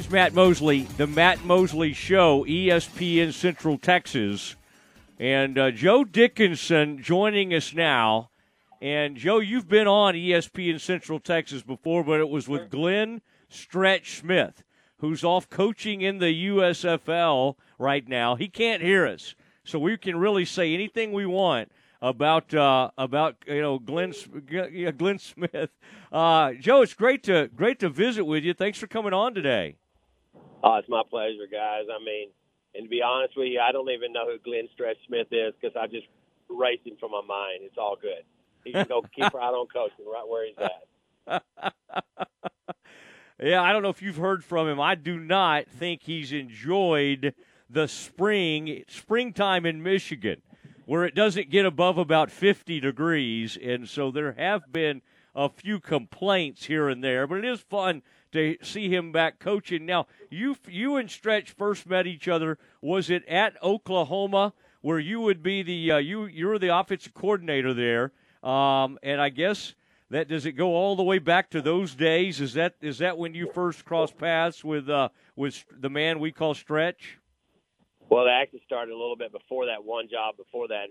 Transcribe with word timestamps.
is 0.00 0.10
Matt 0.10 0.32
Mosley, 0.32 0.84
the 0.96 1.06
Matt 1.06 1.44
Mosley 1.44 1.92
Show, 1.92 2.46
ESPN 2.46 3.34
Central 3.34 3.76
Texas. 3.76 4.56
And 5.18 5.58
uh, 5.58 5.72
Joe 5.72 6.04
Dickinson 6.04 7.02
joining 7.02 7.52
us 7.52 7.74
now. 7.74 8.30
And 8.80 9.14
Joe, 9.14 9.40
you've 9.40 9.68
been 9.68 9.86
on 9.86 10.14
ESPN 10.14 10.80
Central 10.80 11.20
Texas 11.20 11.62
before, 11.62 12.02
but 12.02 12.18
it 12.18 12.30
was 12.30 12.48
with 12.48 12.70
Glenn 12.70 13.20
Stretch 13.50 14.16
Smith, 14.16 14.62
who's 15.00 15.22
off 15.22 15.50
coaching 15.50 16.00
in 16.00 16.16
the 16.16 16.46
USFL 16.48 17.56
right 17.78 18.08
now. 18.08 18.36
He 18.36 18.48
can't 18.48 18.80
hear 18.80 19.06
us, 19.06 19.34
so 19.64 19.78
we 19.78 19.98
can 19.98 20.16
really 20.16 20.46
say 20.46 20.72
anything 20.72 21.12
we 21.12 21.26
want 21.26 21.70
about 22.00 22.54
uh, 22.54 22.90
about 22.96 23.36
you 23.46 23.60
know 23.60 23.78
Glenn 23.78 24.14
Glenn 24.96 25.18
Smith. 25.18 25.70
Uh, 26.10 26.52
Joe, 26.54 26.80
it's 26.80 26.94
great 26.94 27.22
to 27.24 27.50
great 27.54 27.78
to 27.80 27.90
visit 27.90 28.24
with 28.24 28.44
you. 28.44 28.54
Thanks 28.54 28.78
for 28.78 28.86
coming 28.86 29.12
on 29.12 29.34
today. 29.34 29.76
Oh, 30.62 30.76
it's 30.76 30.88
my 30.88 31.02
pleasure, 31.08 31.46
guys. 31.50 31.84
I 31.90 32.02
mean, 32.04 32.28
and 32.74 32.84
to 32.84 32.90
be 32.90 33.02
honest 33.02 33.36
with 33.36 33.48
you, 33.48 33.60
I 33.60 33.72
don't 33.72 33.90
even 33.90 34.12
know 34.12 34.26
who 34.26 34.38
Glenn 34.38 34.68
Stretch 34.72 34.96
Smith 35.06 35.28
is 35.30 35.54
because 35.60 35.76
I 35.76 35.86
just 35.86 36.06
erased 36.50 36.86
him 36.86 36.96
from 37.00 37.12
my 37.12 37.22
mind. 37.26 37.60
It's 37.62 37.78
all 37.78 37.96
good. 38.00 38.24
He 38.64 38.72
can 38.72 38.86
go 38.86 39.02
keep 39.14 39.32
right 39.32 39.48
on 39.48 39.66
coaching 39.66 40.06
right 40.06 40.28
where 40.28 40.46
he's 40.46 40.56
at. 40.58 41.42
yeah, 43.42 43.62
I 43.62 43.72
don't 43.72 43.82
know 43.82 43.88
if 43.88 44.02
you've 44.02 44.16
heard 44.16 44.44
from 44.44 44.68
him. 44.68 44.80
I 44.80 44.94
do 44.94 45.18
not 45.18 45.66
think 45.66 46.02
he's 46.02 46.32
enjoyed 46.32 47.34
the 47.68 47.88
spring 47.88 48.84
springtime 48.88 49.64
in 49.64 49.82
Michigan 49.82 50.42
where 50.86 51.04
it 51.04 51.14
doesn't 51.14 51.50
get 51.50 51.64
above 51.64 51.98
about 51.98 52.32
50 52.32 52.80
degrees. 52.80 53.56
And 53.62 53.88
so 53.88 54.10
there 54.10 54.32
have 54.32 54.72
been 54.72 55.02
a 55.34 55.48
few 55.48 55.80
complaints 55.80 56.66
here 56.66 56.88
and 56.88 57.02
there, 57.02 57.26
but 57.26 57.38
it 57.38 57.44
is 57.44 57.60
fun 57.60 58.02
to 58.32 58.56
see 58.62 58.88
him 58.88 59.12
back 59.12 59.38
coaching. 59.38 59.86
Now, 59.86 60.06
you 60.30 60.56
you 60.68 60.96
and 60.96 61.10
Stretch 61.10 61.50
first 61.50 61.86
met 61.86 62.06
each 62.06 62.28
other. 62.28 62.58
Was 62.80 63.10
it 63.10 63.26
at 63.26 63.62
Oklahoma 63.62 64.52
where 64.80 64.98
you 64.98 65.20
would 65.20 65.42
be 65.42 65.62
the 65.62 65.92
uh, 65.92 65.96
you 65.98 66.26
you're 66.26 66.58
the 66.58 66.76
offensive 66.76 67.14
coordinator 67.14 67.74
there? 67.74 68.12
Um, 68.42 68.98
and 69.02 69.20
I 69.20 69.28
guess 69.28 69.74
that 70.10 70.28
does 70.28 70.46
it 70.46 70.52
go 70.52 70.74
all 70.74 70.96
the 70.96 71.02
way 71.02 71.18
back 71.18 71.50
to 71.50 71.62
those 71.62 71.94
days? 71.94 72.40
Is 72.40 72.54
that 72.54 72.74
is 72.80 72.98
that 72.98 73.18
when 73.18 73.34
you 73.34 73.50
first 73.52 73.84
crossed 73.84 74.18
paths 74.18 74.64
with 74.64 74.88
uh, 74.88 75.08
with 75.36 75.64
the 75.70 75.90
man 75.90 76.20
we 76.20 76.32
call 76.32 76.54
Stretch? 76.54 77.18
Well, 78.08 78.26
it 78.26 78.30
actually 78.30 78.62
started 78.66 78.92
a 78.92 78.98
little 78.98 79.16
bit 79.16 79.30
before 79.30 79.66
that. 79.66 79.84
One 79.84 80.08
job 80.10 80.36
before 80.36 80.66
that, 80.68 80.86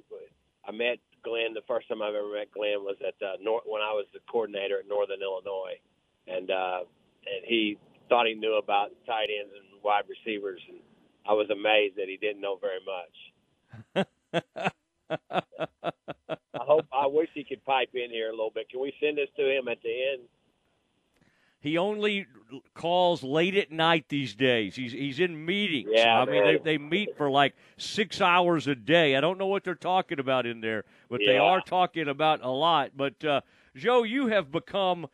I 0.66 0.72
met 0.72 1.00
Glenn. 1.24 1.54
The 1.54 1.66
first 1.68 1.88
time 1.88 2.02
I've 2.02 2.16
ever 2.16 2.34
met 2.34 2.52
Glenn 2.52 2.84
was 2.84 2.98
at 3.06 3.16
uh, 3.26 3.38
North, 3.42 3.64
when 3.66 3.82
I 3.82 3.92
was 3.92 4.06
the 4.14 4.20
coordinator 4.30 4.80
at 4.80 4.88
Northern 4.88 5.22
Illinois, 5.22 5.80
and 6.28 6.50
uh, 6.52 6.80
and 7.26 7.46
he 7.46 7.78
thought 8.08 8.28
he 8.28 8.36
knew 8.36 8.58
about 8.58 8.92
tight 9.06 9.30
ends 9.30 9.54
and 9.54 9.84
wide 9.84 10.06
receivers, 10.10 10.62
and 10.68 10.80
I 11.28 11.34
was 11.34 11.50
amazed 11.50 11.96
that 11.98 12.08
he 12.08 12.18
didn't 12.18 12.42
know 12.42 12.58
very 12.58 12.82
much. 12.86 13.16
I 16.54 16.64
hope 16.66 16.86
I 16.94 17.08
wish 17.08 17.30
he 17.34 17.44
could 17.44 17.64
pipe 17.66 17.90
in 17.94 18.12
here 18.12 18.30
a 18.30 18.32
little 18.32 18.52
bit. 18.54 18.70
Can 18.70 18.82
we 18.82 18.94
send 19.00 19.18
this 19.18 19.30
to 19.38 19.44
him 19.44 19.68
at 19.68 19.82
the 19.82 19.90
end? 20.14 20.22
He 21.62 21.78
only 21.78 22.26
calls 22.74 23.24
late 23.24 23.56
at 23.56 23.72
night 23.72 24.06
these 24.10 24.34
days. 24.34 24.76
He's 24.76 24.92
he's 24.92 25.20
in 25.20 25.46
meetings. 25.46 25.90
Yeah, 25.92 26.22
I 26.22 26.26
mean 26.26 26.44
they 26.44 26.58
they 26.58 26.78
meet 26.78 27.18
for 27.18 27.30
like 27.30 27.56
six 27.78 28.22
hours 28.22 28.68
a 28.68 28.76
day. 28.76 29.16
I 29.16 29.22
don't 29.22 29.38
know 29.38 29.48
what 29.48 29.64
they're 29.64 29.76
talking 29.76 30.20
about 30.20 30.46
in 30.46 30.62
there, 30.62 30.86
but 31.10 31.22
yeah. 31.22 31.34
they 31.34 31.38
are 31.38 31.62
talking 31.62 32.08
about 32.08 32.44
a 32.44 32.50
lot. 32.50 32.92
But 32.96 33.24
uh, 33.24 33.42
Joe, 33.76 34.04
you 34.04 34.28
have 34.28 34.52
become 34.52 35.08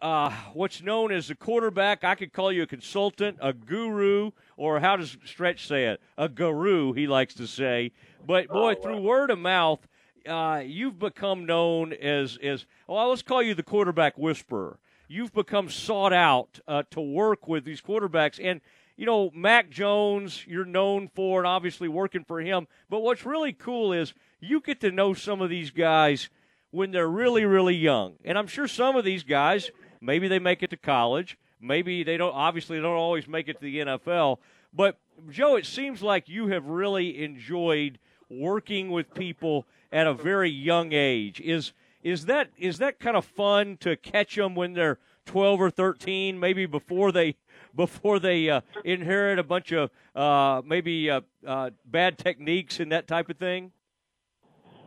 uh, 0.00 0.30
what's 0.54 0.82
known 0.82 1.12
as 1.12 1.30
a 1.30 1.34
quarterback. 1.34 2.04
I 2.04 2.14
could 2.14 2.32
call 2.32 2.50
you 2.50 2.62
a 2.62 2.66
consultant, 2.66 3.38
a 3.40 3.52
guru, 3.52 4.32
or 4.56 4.80
how 4.80 4.96
does 4.96 5.16
Stretch 5.24 5.66
say 5.66 5.86
it? 5.86 6.00
A 6.18 6.28
guru, 6.28 6.92
he 6.92 7.06
likes 7.06 7.34
to 7.34 7.46
say. 7.46 7.92
But 8.26 8.48
boy, 8.48 8.74
oh, 8.76 8.82
through 8.82 9.00
word 9.00 9.30
of 9.30 9.38
mouth. 9.38 9.86
Uh, 10.26 10.60
you've 10.66 10.98
become 10.98 11.46
known 11.46 11.92
as 11.92 12.36
as 12.42 12.66
well. 12.88 13.10
Let's 13.10 13.22
call 13.22 13.44
you 13.44 13.54
the 13.54 13.62
quarterback 13.62 14.18
whisperer 14.18 14.80
you've 15.08 15.32
become 15.32 15.68
sought 15.68 16.12
out 16.12 16.60
uh, 16.66 16.82
to 16.90 17.00
work 17.00 17.48
with 17.48 17.64
these 17.64 17.80
quarterbacks. 17.80 18.40
And, 18.42 18.60
you 18.96 19.06
know, 19.06 19.30
Mac 19.34 19.70
Jones, 19.70 20.44
you're 20.46 20.64
known 20.64 21.08
for, 21.08 21.40
and 21.40 21.46
obviously 21.46 21.88
working 21.88 22.24
for 22.24 22.40
him. 22.40 22.66
But 22.88 23.00
what's 23.00 23.26
really 23.26 23.52
cool 23.52 23.92
is 23.92 24.14
you 24.40 24.60
get 24.60 24.80
to 24.80 24.90
know 24.90 25.14
some 25.14 25.40
of 25.40 25.50
these 25.50 25.70
guys 25.70 26.28
when 26.70 26.90
they're 26.90 27.08
really, 27.08 27.44
really 27.44 27.74
young. 27.74 28.14
And 28.24 28.36
I'm 28.36 28.46
sure 28.46 28.68
some 28.68 28.96
of 28.96 29.04
these 29.04 29.22
guys, 29.22 29.70
maybe 30.00 30.28
they 30.28 30.38
make 30.38 30.62
it 30.62 30.70
to 30.70 30.76
college. 30.76 31.38
Maybe 31.60 32.02
they 32.02 32.16
don't, 32.16 32.34
obviously, 32.34 32.76
they 32.76 32.82
don't 32.82 32.96
always 32.96 33.26
make 33.26 33.48
it 33.48 33.60
to 33.60 33.64
the 33.64 33.78
NFL. 33.78 34.38
But, 34.72 34.98
Joe, 35.30 35.56
it 35.56 35.66
seems 35.66 36.02
like 36.02 36.28
you 36.28 36.48
have 36.48 36.66
really 36.66 37.22
enjoyed 37.22 37.98
working 38.28 38.90
with 38.90 39.14
people 39.14 39.66
at 39.92 40.06
a 40.06 40.12
very 40.12 40.50
young 40.50 40.92
age. 40.92 41.40
Is 41.40 41.72
is 42.06 42.26
that 42.26 42.50
is 42.56 42.78
that 42.78 43.00
kind 43.00 43.16
of 43.16 43.24
fun 43.24 43.76
to 43.78 43.96
catch 43.96 44.36
them 44.36 44.54
when 44.54 44.74
they're 44.74 44.98
12 45.26 45.60
or 45.60 45.70
13, 45.70 46.38
maybe 46.38 46.64
before 46.64 47.10
they 47.10 47.34
before 47.74 48.20
they 48.20 48.48
uh, 48.48 48.60
inherit 48.84 49.40
a 49.40 49.42
bunch 49.42 49.72
of 49.72 49.90
uh, 50.14 50.62
maybe 50.64 51.10
uh, 51.10 51.22
uh, 51.44 51.70
bad 51.84 52.16
techniques 52.16 52.78
and 52.78 52.92
that 52.92 53.08
type 53.08 53.28
of 53.28 53.38
thing? 53.38 53.72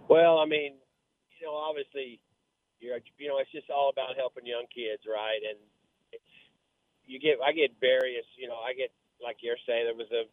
Well, 0.07 0.39
I 0.39 0.45
mean, 0.45 0.75
you 1.41 1.47
know, 1.47 1.55
obviously, 1.55 2.21
you're 2.79 2.99
you 3.17 3.27
know, 3.27 3.39
it's 3.39 3.51
just 3.51 3.69
all 3.69 3.89
about 3.89 4.15
helping 4.15 4.45
young 4.45 4.65
kids, 4.73 5.03
right? 5.05 5.39
And 5.43 5.59
you 7.05 7.19
get 7.19 7.39
I 7.45 7.51
get 7.51 7.71
various, 7.81 8.25
you 8.37 8.47
know, 8.47 8.55
I 8.55 8.71
get 8.73 8.93
like 9.21 9.37
you're 9.41 9.59
saying, 9.67 9.83
there 9.85 9.93
was 9.93 10.11
a 10.13 10.23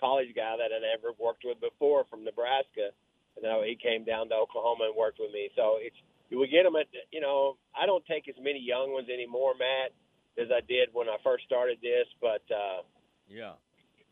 college 0.00 0.34
guy 0.34 0.56
that 0.58 0.74
I 0.74 0.80
never 0.82 1.14
worked 1.16 1.44
with 1.44 1.60
before 1.60 2.06
from 2.10 2.24
Nebraska 2.24 2.90
you 3.36 3.42
know, 3.42 3.62
he 3.62 3.76
came 3.76 4.04
down 4.04 4.28
to 4.28 4.34
Oklahoma 4.36 4.90
and 4.90 4.96
worked 4.96 5.18
with 5.20 5.32
me. 5.32 5.50
So 5.56 5.76
it's 5.80 5.96
we 6.30 6.48
get 6.48 6.64
them 6.64 6.76
at 6.76 6.88
you 7.10 7.20
know 7.20 7.56
I 7.76 7.86
don't 7.86 8.04
take 8.06 8.28
as 8.28 8.36
many 8.40 8.60
young 8.60 8.92
ones 8.92 9.08
anymore, 9.12 9.52
Matt, 9.58 9.92
as 10.40 10.48
I 10.52 10.60
did 10.64 10.88
when 10.92 11.08
I 11.08 11.16
first 11.24 11.44
started 11.44 11.78
this. 11.82 12.08
But 12.20 12.42
uh, 12.48 12.82
yeah, 13.28 13.52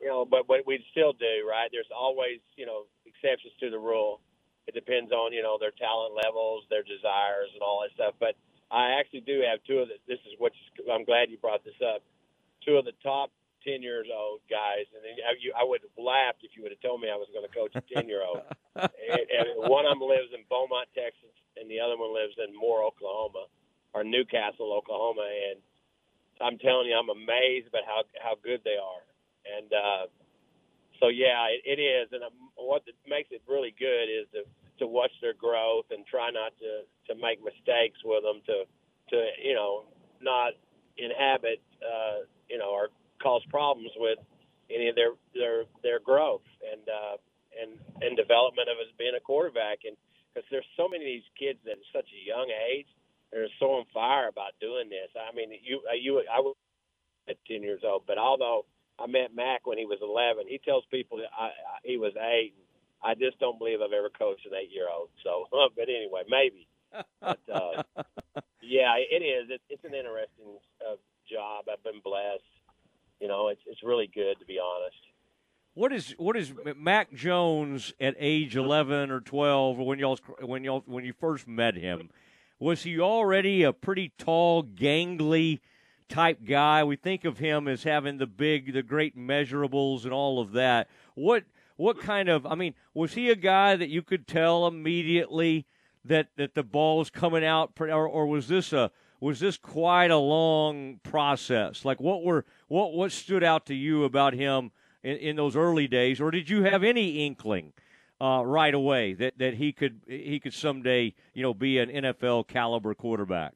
you 0.01 0.09
know, 0.09 0.25
but 0.25 0.49
what 0.49 0.67
we 0.67 0.85
still 0.93 1.13
do, 1.13 1.49
right? 1.49 1.69
There's 1.73 1.91
always 1.95 2.41
you 2.57 2.67
know 2.67 2.85
exceptions 3.07 3.55
to 3.61 3.71
the 3.71 3.79
rule. 3.79 4.21
It 4.69 4.75
depends 4.75 5.13
on 5.13 5.33
you 5.33 5.43
know 5.43 5.57
their 5.59 5.73
talent 5.73 6.15
levels, 6.15 6.65
their 6.69 6.85
desires, 6.85 7.49
and 7.55 7.63
all 7.63 7.83
that 7.83 7.95
stuff. 7.95 8.15
But 8.21 8.37
I 8.71 9.01
actually 9.01 9.25
do 9.25 9.43
have 9.49 9.61
two 9.67 9.81
of 9.81 9.89
the. 9.89 9.97
This 10.07 10.21
is 10.29 10.37
what 10.39 10.53
I'm 10.93 11.05
glad 11.05 11.31
you 11.31 11.39
brought 11.39 11.65
this 11.65 11.79
up. 11.81 12.03
Two 12.65 12.77
of 12.77 12.85
the 12.85 12.97
top 13.03 13.33
ten 13.65 13.83
years 13.83 14.07
old 14.11 14.41
guys, 14.49 14.89
and 14.95 15.05
then 15.05 15.17
you, 15.41 15.53
I 15.57 15.65
would 15.65 15.81
have 15.83 15.97
laughed 15.99 16.43
if 16.43 16.57
you 16.57 16.63
would 16.63 16.73
have 16.73 16.81
told 16.81 17.01
me 17.01 17.09
I 17.09 17.17
was 17.17 17.29
going 17.33 17.47
to 17.47 17.53
coach 17.53 17.75
a 17.77 17.83
ten 17.85 18.09
year 18.09 18.25
old. 18.25 18.43
and, 18.77 19.25
and 19.29 19.47
one 19.69 19.85
of 19.87 19.97
them 19.97 20.05
lives 20.05 20.33
in 20.33 20.45
Beaumont, 20.49 20.89
Texas, 20.95 21.35
and 21.57 21.71
the 21.71 21.81
other 21.81 21.97
one 21.97 22.15
lives 22.15 22.37
in 22.41 22.55
Moore, 22.57 22.85
Oklahoma, 22.85 23.47
or 23.93 24.05
Newcastle, 24.05 24.73
Oklahoma. 24.73 25.27
And 25.27 25.61
I'm 26.41 26.57
telling 26.59 26.89
you, 26.89 26.97
I'm 26.97 27.11
amazed 27.11 27.69
about 27.69 27.85
how 27.85 28.03
how 28.21 28.35
good 28.41 28.65
they 28.65 28.81
are. 28.81 29.05
And 29.45 29.69
uh, 29.73 30.05
so, 31.01 31.09
yeah, 31.09 31.49
it, 31.49 31.65
it 31.65 31.81
is. 31.81 32.13
And 32.13 32.23
um, 32.23 32.53
what 32.57 32.85
makes 33.09 33.33
it 33.33 33.43
really 33.49 33.75
good 33.79 34.09
is 34.09 34.29
to 34.33 34.45
to 34.81 34.87
watch 34.87 35.13
their 35.21 35.35
growth 35.35 35.87
and 35.91 36.05
try 36.07 36.31
not 36.31 36.53
to 36.59 36.89
to 37.07 37.21
make 37.21 37.39
mistakes 37.45 37.99
with 38.05 38.25
them 38.25 38.41
to 38.47 38.65
to 39.11 39.17
you 39.43 39.55
know 39.55 39.85
not 40.21 40.53
inhabit 40.97 41.61
uh, 41.85 42.25
you 42.49 42.59
know 42.59 42.71
or 42.71 42.89
cause 43.23 43.43
problems 43.51 43.91
with 43.97 44.19
any 44.71 44.89
of 44.89 44.97
their 44.97 45.13
their 45.35 45.65
their 45.83 46.01
growth 46.01 46.47
and 46.61 46.83
uh, 46.89 47.17
and 47.61 47.79
and 48.03 48.17
development 48.17 48.69
of 48.69 48.79
as 48.81 48.93
being 48.99 49.15
a 49.17 49.21
quarterback. 49.21 49.85
And 49.85 49.97
because 50.33 50.47
there's 50.51 50.69
so 50.77 50.89
many 50.89 51.05
of 51.05 51.11
these 51.11 51.31
kids 51.39 51.59
that 51.65 51.79
at 51.79 51.87
such 51.93 52.09
a 52.11 52.21
young 52.27 52.49
age 52.51 52.87
they're 53.33 53.49
so 53.59 53.79
on 53.79 53.85
fire 53.95 54.29
about 54.29 54.59
doing 54.61 54.89
this. 54.89 55.09
I 55.15 55.35
mean, 55.35 55.51
you 55.63 55.81
uh, 55.89 55.95
you 55.95 56.23
I 56.27 56.41
was 56.41 56.57
at 57.29 57.37
10 57.47 57.63
years 57.63 57.83
old, 57.85 58.03
but 58.07 58.19
although 58.19 58.67
I 58.99 59.07
met 59.07 59.35
Mac 59.35 59.67
when 59.67 59.79
he 59.79 59.87
was 59.87 59.99
11, 60.03 60.47
he 60.49 60.59
tells 60.59 60.85
people 60.91 61.19
that 61.19 61.31
I, 61.39 61.47
I, 61.47 61.79
he 61.85 61.97
was 61.97 62.13
eight. 62.19 62.55
I 63.03 63.15
just 63.15 63.39
don't 63.39 63.59
believe 63.59 63.81
I've 63.81 63.97
ever 63.97 64.11
coached 64.11 64.45
an 64.45 64.53
eight-year-old. 64.61 65.09
So, 65.25 65.47
but 65.77 65.89
anyway, 65.89 66.23
maybe. 66.29 66.67
But 67.21 67.41
uh, 67.49 67.83
yeah, 68.63 68.99
it 68.99 69.23
is. 69.23 69.49
It, 69.49 69.63
it's 69.71 69.85
an 69.85 69.95
interesting 69.95 70.59
uh, 70.83 70.97
job. 71.31 71.67
I've 71.73 71.83
been 71.85 72.03
blessed 72.03 72.45
you 73.21 73.29
know, 73.29 73.49
it's 73.49 73.61
it's 73.67 73.83
really 73.83 74.11
good 74.13 74.39
to 74.41 74.47
be 74.47 74.59
honest. 74.59 74.97
What 75.75 75.93
is 75.93 76.15
what 76.19 76.37
is 76.37 76.53
Mac 76.77 77.13
Jones 77.13 77.95
at 78.01 78.17
age 78.19 78.57
eleven 78.57 79.11
or 79.11 79.21
twelve, 79.21 79.79
when 79.79 79.99
y'all 79.99 80.19
when 80.41 80.65
y'all 80.65 80.83
when 80.87 81.05
you 81.05 81.13
first 81.13 81.47
met 81.47 81.77
him? 81.77 82.11
Was 82.59 82.83
he 82.83 83.01
already 83.01 83.63
a 83.63 83.73
pretty 83.73 84.13
tall, 84.19 84.65
gangly 84.65 85.61
type 86.09 86.41
guy? 86.45 86.85
We 86.85 86.97
think 86.97 87.25
of 87.25 87.39
him 87.39 87.69
as 87.69 87.85
having 87.85 88.19
the 88.19 88.27
big, 88.27 88.75
the 88.75 88.83
great 88.83 89.17
measurables 89.17 90.05
and 90.05 90.13
all 90.13 90.41
of 90.41 90.53
that. 90.53 90.89
What 91.15 91.45
what 91.77 92.01
kind 92.01 92.29
of? 92.29 92.45
I 92.45 92.55
mean, 92.57 92.75
was 92.93 93.15
he 93.15 93.31
a 93.31 93.37
guy 93.37 93.77
that 93.77 93.89
you 93.89 94.03
could 94.03 94.27
tell 94.27 94.67
immediately 94.67 95.67
that 96.05 96.29
that 96.37 96.55
the 96.55 96.63
ball 96.63 96.99
was 96.99 97.11
coming 97.11 97.45
out, 97.45 97.73
or, 97.79 98.07
or 98.07 98.27
was 98.27 98.49
this 98.49 98.73
a 98.73 98.91
was 99.21 99.39
this 99.39 99.57
quite 99.57 100.11
a 100.11 100.17
long 100.17 100.99
process? 101.03 101.85
Like, 101.85 102.01
what 102.01 102.25
were 102.25 102.45
what 102.69 102.95
what 102.95 103.13
stood 103.13 103.45
out 103.45 103.67
to 103.67 103.75
you 103.75 104.05
about 104.05 104.33
him 104.35 104.73
in, 105.03 105.17
in 105.17 105.37
those 105.37 105.57
early 105.57 105.87
days, 105.87 106.21
or 106.21 106.31
did 106.31 106.49
you 106.49 106.63
have 106.65 106.83
any 106.83 107.27
inkling 107.27 107.73
uh, 108.21 108.43
right 108.45 108.75
away 108.75 109.13
that, 109.15 109.39
that 109.39 109.55
he 109.55 109.73
could 109.73 110.01
he 110.07 110.41
could 110.41 110.55
someday 110.55 111.15
you 111.35 111.43
know 111.43 111.55
be 111.55 111.79
an 111.79 111.91
NFL 111.91 112.49
caliber 112.49 112.95
quarterback? 112.95 113.55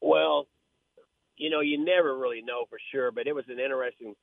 Well, 0.00 0.46
you 1.36 1.50
know, 1.50 1.60
you 1.60 1.82
never 1.82 2.16
really 2.16 2.42
know 2.42 2.66
for 2.68 2.78
sure, 2.92 3.10
but 3.10 3.26
it 3.26 3.34
was 3.34 3.44
an 3.48 3.58
interesting 3.58 4.14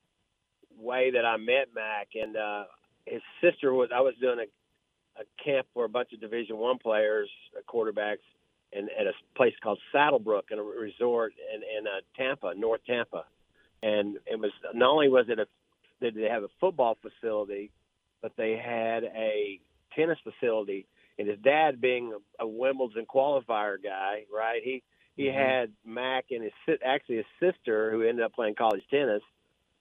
way 0.77 1.11
that 1.11 1.25
I 1.25 1.37
met 1.37 1.69
Mac, 1.73 2.09
and 2.15 2.37
uh, 2.37 2.63
his 3.05 3.21
sister 3.41 3.73
was. 3.73 3.89
I 3.93 4.01
was 4.01 4.13
doing 4.21 4.39
a, 4.39 5.21
a 5.21 5.43
camp 5.43 5.67
for 5.73 5.85
a 5.85 5.89
bunch 5.89 6.13
of 6.13 6.21
Division 6.21 6.57
One 6.57 6.77
players, 6.77 7.29
uh, 7.57 7.61
quarterbacks, 7.71 8.19
and 8.73 8.89
at 8.99 9.07
a 9.07 9.13
place 9.35 9.53
called 9.61 9.79
Saddlebrook, 9.93 10.45
in 10.51 10.59
a 10.59 10.63
resort 10.63 11.33
in, 11.53 11.61
in 11.61 11.87
uh, 11.87 12.01
Tampa, 12.15 12.53
North 12.55 12.81
Tampa, 12.85 13.25
and 13.83 14.17
it 14.25 14.39
was 14.39 14.51
not 14.73 14.89
only 14.89 15.09
was 15.09 15.25
it 15.29 15.39
a 15.39 15.45
did 16.01 16.15
they 16.15 16.29
have 16.29 16.43
a 16.43 16.49
football 16.59 16.97
facility, 17.01 17.71
but 18.21 18.33
they 18.35 18.57
had 18.57 19.03
a 19.03 19.59
tennis 19.95 20.17
facility. 20.23 20.87
And 21.19 21.27
his 21.27 21.37
dad, 21.43 21.79
being 21.79 22.13
a, 22.39 22.43
a 22.43 22.47
Wimbledon 22.47 23.05
qualifier 23.05 23.77
guy, 23.81 24.23
right? 24.33 24.61
He 24.63 24.83
he 25.15 25.23
mm-hmm. 25.23 25.37
had 25.37 25.71
Mac 25.85 26.25
and 26.31 26.43
his 26.43 26.77
actually 26.83 27.17
his 27.17 27.25
sister, 27.39 27.91
who 27.91 28.01
ended 28.01 28.25
up 28.25 28.33
playing 28.33 28.55
college 28.55 28.81
tennis, 28.89 29.21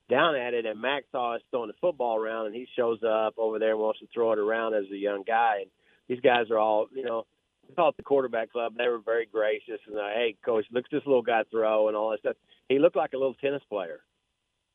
down 0.08 0.34
at 0.36 0.54
it. 0.54 0.66
And 0.66 0.80
Mac 0.80 1.04
saw 1.12 1.36
us 1.36 1.42
throwing 1.50 1.68
the 1.68 1.74
football 1.80 2.18
around, 2.18 2.46
and 2.46 2.54
he 2.54 2.66
shows 2.76 2.98
up 3.02 3.34
over 3.38 3.58
there 3.58 3.70
and 3.70 3.80
wants 3.80 4.00
to 4.00 4.08
throw 4.12 4.32
it 4.32 4.38
around 4.38 4.74
as 4.74 4.84
a 4.92 4.96
young 4.96 5.22
guy. 5.26 5.60
And 5.62 5.70
these 6.08 6.20
guys 6.20 6.50
are 6.50 6.58
all, 6.58 6.88
you 6.94 7.04
know, 7.04 7.26
we 7.70 7.74
call 7.76 7.90
it 7.90 7.96
the 7.96 8.02
quarterback 8.02 8.52
club. 8.52 8.74
They 8.76 8.88
were 8.88 8.98
very 8.98 9.26
gracious 9.26 9.80
and 9.86 9.96
like, 9.96 10.14
hey, 10.14 10.36
coach, 10.44 10.66
look 10.72 10.84
at 10.84 10.90
this 10.90 11.06
little 11.06 11.22
guy 11.22 11.42
throw 11.50 11.88
and 11.88 11.96
all 11.96 12.10
that 12.10 12.20
stuff. 12.20 12.36
He 12.68 12.78
looked 12.78 12.96
like 12.96 13.12
a 13.12 13.18
little 13.18 13.34
tennis 13.34 13.62
player 13.68 14.00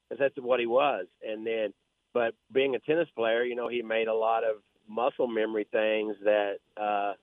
because 0.10 0.20
that's 0.20 0.46
what 0.46 0.60
he 0.60 0.66
was. 0.66 1.06
And 1.28 1.46
then, 1.46 1.74
but 2.14 2.34
being 2.52 2.76
a 2.76 2.80
tennis 2.80 3.10
player, 3.16 3.44
you 3.44 3.56
know, 3.56 3.68
he 3.68 3.82
made 3.82 4.08
a 4.08 4.14
lot 4.14 4.44
of 4.44 4.58
muscle 4.88 5.28
memory 5.28 5.68
things 5.72 6.16
that 6.24 6.56
uh, 6.78 7.14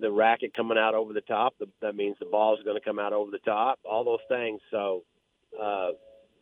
the 0.00 0.10
racket 0.10 0.54
coming 0.54 0.78
out 0.78 0.94
over 0.94 1.12
the 1.12 1.20
top. 1.20 1.54
The, 1.58 1.66
that 1.82 1.94
means 1.94 2.16
the 2.18 2.26
ball 2.26 2.56
is 2.56 2.64
going 2.64 2.78
to 2.78 2.84
come 2.84 2.98
out 2.98 3.12
over 3.12 3.30
the 3.30 3.38
top. 3.38 3.78
All 3.84 4.04
those 4.04 4.24
things. 4.28 4.60
So 4.70 5.04
uh, 5.60 5.90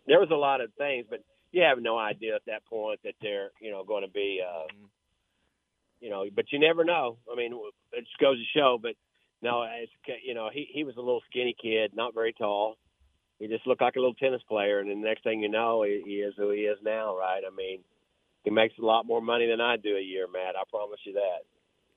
there 0.06 0.20
was 0.20 0.30
a 0.30 0.36
lot 0.36 0.60
of 0.60 0.72
things, 0.78 1.06
but 1.10 1.24
you 1.50 1.62
have 1.62 1.78
no 1.80 1.98
idea 1.98 2.36
at 2.36 2.46
that 2.46 2.64
point 2.66 3.00
that 3.04 3.14
they're 3.20 3.50
you 3.60 3.70
know 3.70 3.84
going 3.84 4.04
to 4.04 4.12
be. 4.12 4.40
Uh, 4.46 4.72
you 6.02 6.10
know, 6.10 6.26
but 6.34 6.52
you 6.52 6.58
never 6.58 6.84
know. 6.84 7.16
I 7.32 7.36
mean, 7.36 7.54
it 7.92 8.04
just 8.04 8.18
goes 8.18 8.36
to 8.36 8.44
show. 8.58 8.78
But 8.82 8.96
no, 9.40 9.62
it's 9.62 9.92
you 10.22 10.34
know, 10.34 10.50
he 10.52 10.68
he 10.70 10.84
was 10.84 10.96
a 10.96 11.00
little 11.00 11.22
skinny 11.30 11.56
kid, 11.58 11.92
not 11.94 12.12
very 12.12 12.34
tall 12.34 12.76
he 13.42 13.48
just 13.48 13.66
looked 13.66 13.82
like 13.82 13.96
a 13.96 13.98
little 13.98 14.14
tennis 14.14 14.42
player, 14.48 14.78
and 14.78 14.88
the 14.88 14.94
next 14.94 15.24
thing 15.24 15.42
you 15.42 15.48
know, 15.48 15.82
he, 15.82 16.00
he 16.06 16.12
is 16.18 16.32
who 16.36 16.50
he 16.50 16.60
is 16.60 16.78
now, 16.84 17.18
right? 17.18 17.42
I 17.44 17.52
mean, 17.54 17.80
he 18.44 18.50
makes 18.50 18.78
a 18.78 18.84
lot 18.84 19.04
more 19.04 19.20
money 19.20 19.48
than 19.48 19.60
I 19.60 19.76
do 19.76 19.96
a 19.96 20.00
year, 20.00 20.28
Matt. 20.32 20.54
I 20.54 20.62
promise 20.70 21.00
you 21.04 21.14
that. 21.14 21.40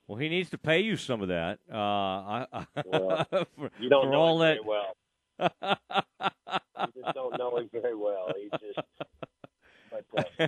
Well, 0.07 0.17
he 0.17 0.27
needs 0.27 0.49
to 0.49 0.57
pay 0.57 0.79
you 0.79 0.97
some 0.97 1.21
of 1.21 1.27
that. 1.27 1.59
Uh, 1.71 1.77
I, 1.77 2.47
well, 2.83 3.27
for, 3.55 3.69
you 3.79 3.89
don't 3.89 4.09
know 4.09 4.21
all 4.21 4.41
him 4.41 4.57
that... 4.57 5.45
very 5.63 5.77
well. 5.77 6.07
you 6.81 7.03
just 7.03 7.13
don't 7.13 7.37
know 7.37 7.57
him 7.57 7.69
very 7.71 7.95
well. 7.95 8.33
He 8.35 8.49
just. 8.49 8.79
But, 10.11 10.27
uh... 10.39 10.47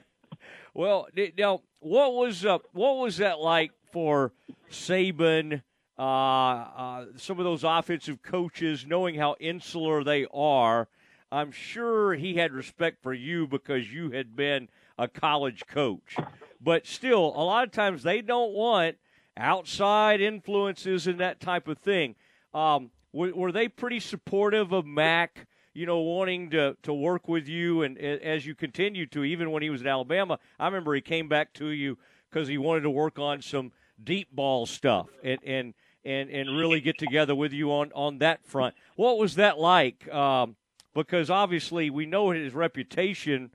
well, 0.77 1.07
now, 1.37 1.61
what 1.79 2.13
was 2.13 2.45
uh, 2.45 2.59
what 2.71 2.97
was 2.97 3.17
that 3.17 3.39
like 3.39 3.71
for 3.91 4.31
Saban? 4.71 5.61
uh, 5.97 6.01
uh, 6.01 7.05
some 7.17 7.39
of 7.39 7.45
those 7.45 7.63
offensive 7.63 8.21
coaches, 8.21 8.85
knowing 8.87 9.15
how 9.15 9.35
insular 9.39 10.03
they 10.03 10.27
are, 10.33 10.87
I'm 11.31 11.51
sure 11.51 12.13
he 12.13 12.35
had 12.35 12.53
respect 12.53 13.01
for 13.01 13.13
you 13.13 13.47
because 13.47 13.91
you 13.91 14.11
had 14.11 14.35
been 14.35 14.69
a 14.97 15.07
college 15.07 15.65
coach. 15.67 16.15
But 16.61 16.85
still, 16.85 17.33
a 17.35 17.43
lot 17.43 17.63
of 17.65 17.71
times 17.71 18.03
they 18.03 18.21
don't 18.21 18.53
want 18.53 18.97
outside 19.35 20.21
influences 20.21 21.07
and 21.07 21.19
that 21.19 21.39
type 21.39 21.67
of 21.67 21.79
thing. 21.79 22.15
Um, 22.53 22.91
were, 23.11 23.33
were, 23.33 23.51
they 23.51 23.67
pretty 23.67 23.99
supportive 23.99 24.71
of 24.71 24.85
Mac? 24.85 25.47
You 25.77 25.85
know, 25.85 25.99
wanting 25.99 26.49
to 26.49 26.75
to 26.81 26.91
work 26.91 27.27
with 27.27 27.47
you, 27.47 27.83
and 27.83 27.99
as 27.99 28.47
you 28.47 28.55
continue 28.55 29.05
to, 29.05 29.23
even 29.23 29.51
when 29.51 29.61
he 29.61 29.69
was 29.69 29.81
at 29.81 29.85
Alabama, 29.85 30.39
I 30.59 30.65
remember 30.65 30.95
he 30.95 31.01
came 31.01 31.29
back 31.29 31.53
to 31.53 31.67
you 31.67 31.99
because 32.27 32.47
he 32.47 32.57
wanted 32.57 32.81
to 32.81 32.89
work 32.89 33.19
on 33.19 33.43
some 33.43 33.71
deep 34.03 34.31
ball 34.31 34.65
stuff, 34.65 35.07
and 35.23 35.37
and 35.45 35.75
and 36.03 36.31
and 36.31 36.57
really 36.57 36.81
get 36.81 36.97
together 36.97 37.35
with 37.35 37.53
you 37.53 37.71
on 37.71 37.91
on 37.93 38.17
that 38.17 38.43
front. 38.43 38.73
What 38.95 39.19
was 39.19 39.35
that 39.35 39.59
like? 39.59 40.11
Um, 40.11 40.55
because 40.95 41.29
obviously 41.29 41.91
we 41.91 42.07
know 42.07 42.31
his 42.31 42.55
reputation 42.55 43.51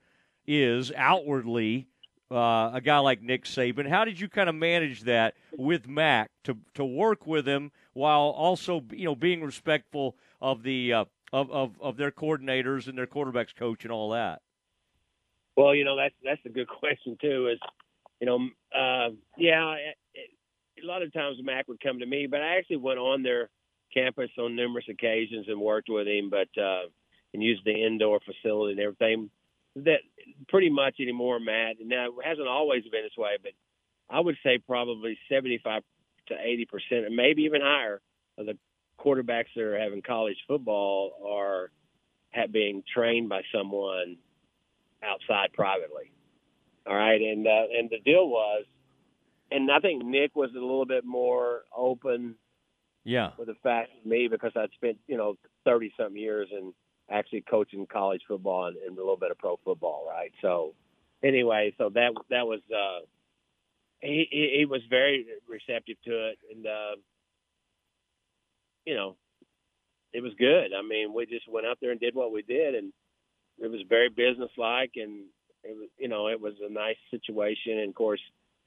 is 0.46 0.92
outwardly. 0.94 1.88
Uh, 2.30 2.70
a 2.72 2.80
guy 2.80 2.98
like 2.98 3.20
Nick 3.20 3.44
Saban. 3.44 3.86
How 3.86 4.06
did 4.06 4.18
you 4.18 4.26
kind 4.26 4.48
of 4.48 4.54
manage 4.54 5.02
that 5.02 5.34
with 5.58 5.88
Mac 5.88 6.30
to 6.44 6.56
to 6.74 6.84
work 6.84 7.26
with 7.26 7.48
him 7.48 7.72
while 7.94 8.20
also 8.30 8.84
you 8.92 9.06
know 9.06 9.16
being 9.16 9.42
respectful 9.42 10.16
of 10.40 10.62
the 10.62 10.92
uh, 10.92 11.04
of, 11.32 11.50
of 11.50 11.80
of 11.80 11.96
their 11.96 12.10
coordinators 12.10 12.86
and 12.86 12.96
their 12.96 13.06
quarterbacks 13.06 13.54
coach 13.54 13.84
and 13.84 13.92
all 13.92 14.10
that? 14.10 14.42
Well, 15.56 15.74
you 15.74 15.84
know 15.84 15.96
that's 15.96 16.14
that's 16.24 16.44
a 16.46 16.50
good 16.50 16.68
question 16.80 17.16
too. 17.20 17.48
Is 17.48 17.58
you 18.20 18.26
know, 18.26 18.38
uh, 18.76 19.10
yeah, 19.36 19.74
a 20.82 20.86
lot 20.86 21.02
of 21.02 21.12
times 21.12 21.38
Mac 21.42 21.68
would 21.68 21.80
come 21.80 21.98
to 21.98 22.06
me, 22.06 22.26
but 22.30 22.40
I 22.40 22.56
actually 22.56 22.76
went 22.76 22.98
on 22.98 23.22
their 23.22 23.50
campus 23.92 24.30
on 24.38 24.56
numerous 24.56 24.86
occasions 24.88 25.46
and 25.48 25.60
worked 25.60 25.88
with 25.90 26.06
him, 26.06 26.30
but 26.30 26.48
uh, 26.60 26.82
and 27.34 27.42
used 27.42 27.64
the 27.64 27.84
indoor 27.84 28.20
facility 28.20 28.72
and 28.72 28.80
everything. 28.80 29.30
That 29.76 30.00
pretty 30.48 30.68
much 30.68 30.96
anymore, 31.00 31.40
Matt. 31.40 31.80
And 31.80 31.88
now 31.88 32.06
it 32.06 32.24
hasn't 32.24 32.46
always 32.46 32.82
been 32.84 33.02
this 33.02 33.16
way, 33.16 33.36
but 33.42 33.52
I 34.10 34.20
would 34.20 34.36
say 34.44 34.58
probably 34.58 35.18
seventy-five 35.30 35.82
to 36.28 36.34
eighty 36.42 36.66
percent, 36.66 37.06
and 37.06 37.16
maybe 37.16 37.42
even 37.42 37.62
higher, 37.62 38.00
of 38.38 38.46
the 38.46 38.58
quarterbacks 39.02 39.46
that 39.56 39.62
are 39.62 39.78
having 39.78 40.02
college 40.02 40.36
football 40.46 41.12
are 41.26 41.70
have 42.30 42.52
being 42.52 42.82
trained 42.92 43.28
by 43.28 43.42
someone 43.54 44.16
outside 45.02 45.52
privately. 45.52 46.12
All 46.86 46.94
right, 46.94 47.20
and 47.20 47.46
uh, 47.46 47.64
and 47.76 47.90
the 47.90 47.98
deal 48.04 48.28
was 48.28 48.64
and 49.52 49.70
I 49.70 49.78
think 49.78 50.04
Nick 50.04 50.34
was 50.34 50.50
a 50.50 50.58
little 50.58 50.86
bit 50.86 51.04
more 51.04 51.62
open. 51.76 52.36
Yeah. 53.04 53.30
With 53.36 53.48
the 53.48 53.56
fact 53.62 53.90
of 53.98 54.06
me 54.06 54.28
because 54.28 54.52
I'd 54.56 54.70
spent 54.74 54.98
you 55.06 55.16
know 55.16 55.36
thirty 55.64 55.92
some 55.98 56.16
years 56.16 56.48
in 56.52 56.72
actually 57.10 57.42
coaching 57.42 57.86
college 57.86 58.22
football 58.26 58.66
and, 58.66 58.76
and, 58.76 58.96
a 58.96 59.00
little 59.00 59.16
bit 59.16 59.30
of 59.30 59.38
pro 59.38 59.58
football, 59.64 60.06
right? 60.08 60.32
So 60.40 60.74
anyway, 61.22 61.74
so 61.78 61.90
that 61.90 62.12
that 62.30 62.46
was 62.46 62.60
uh, 62.70 63.04
he, 64.00 64.26
he, 64.30 64.54
he 64.58 64.64
was 64.64 64.82
very 64.88 65.26
receptive 65.48 65.96
to 66.04 66.28
it, 66.28 66.38
and 66.54 66.66
uh, 66.66 66.96
you 68.84 68.94
know 68.94 69.16
it 70.12 70.22
was 70.22 70.32
good. 70.38 70.72
I 70.76 70.82
mean, 70.82 71.14
we 71.14 71.26
just 71.26 71.48
went 71.48 71.66
out 71.66 71.78
there 71.80 71.90
and 71.90 72.00
did 72.00 72.14
what 72.14 72.32
we 72.32 72.42
did, 72.42 72.74
and 72.74 72.92
it 73.58 73.70
was 73.70 73.80
very 73.88 74.08
businesslike, 74.08 74.92
and 74.96 75.24
it 75.64 75.76
was 75.76 75.88
you 75.98 76.08
know 76.08 76.28
it 76.28 76.40
was 76.40 76.54
a 76.62 76.72
nice 76.72 76.96
situation, 77.10 77.78
and 77.78 77.88
of 77.88 77.94
course 77.94 78.20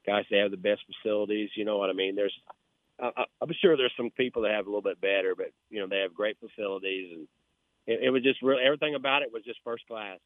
guys 0.06 0.26
they 0.30 0.38
have 0.38 0.52
the 0.52 0.58
best 0.58 0.82
facilities. 0.86 1.50
You 1.56 1.66
know 1.66 1.78
what 1.78 1.90
I 1.90 1.94
mean? 1.94 2.16
There's, 2.16 2.34
I, 3.00 3.26
I'm 3.42 3.52
sure 3.62 3.76
there's 3.76 3.94
some 3.98 4.12
people 4.12 4.44
that 4.44 4.52
have 4.52 4.66
a 4.66 4.70
little 4.70 4.82
bit 4.82 5.02
better, 5.02 5.36
but 5.36 5.52
you 5.70 5.80
know 5.80 5.88
they 5.88 6.00
have 6.00 6.14
great 6.14 6.38
facilities, 6.40 7.12
and 7.14 7.28
it, 7.86 8.06
it 8.06 8.10
was 8.10 8.24
just 8.24 8.42
really 8.42 8.64
everything 8.64 8.96
about 8.96 9.22
it 9.22 9.32
was 9.32 9.44
just 9.44 9.60
first 9.64 9.86
class. 9.88 10.20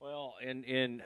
Well, 0.00 0.34
and 0.44 0.64
in 0.64 1.02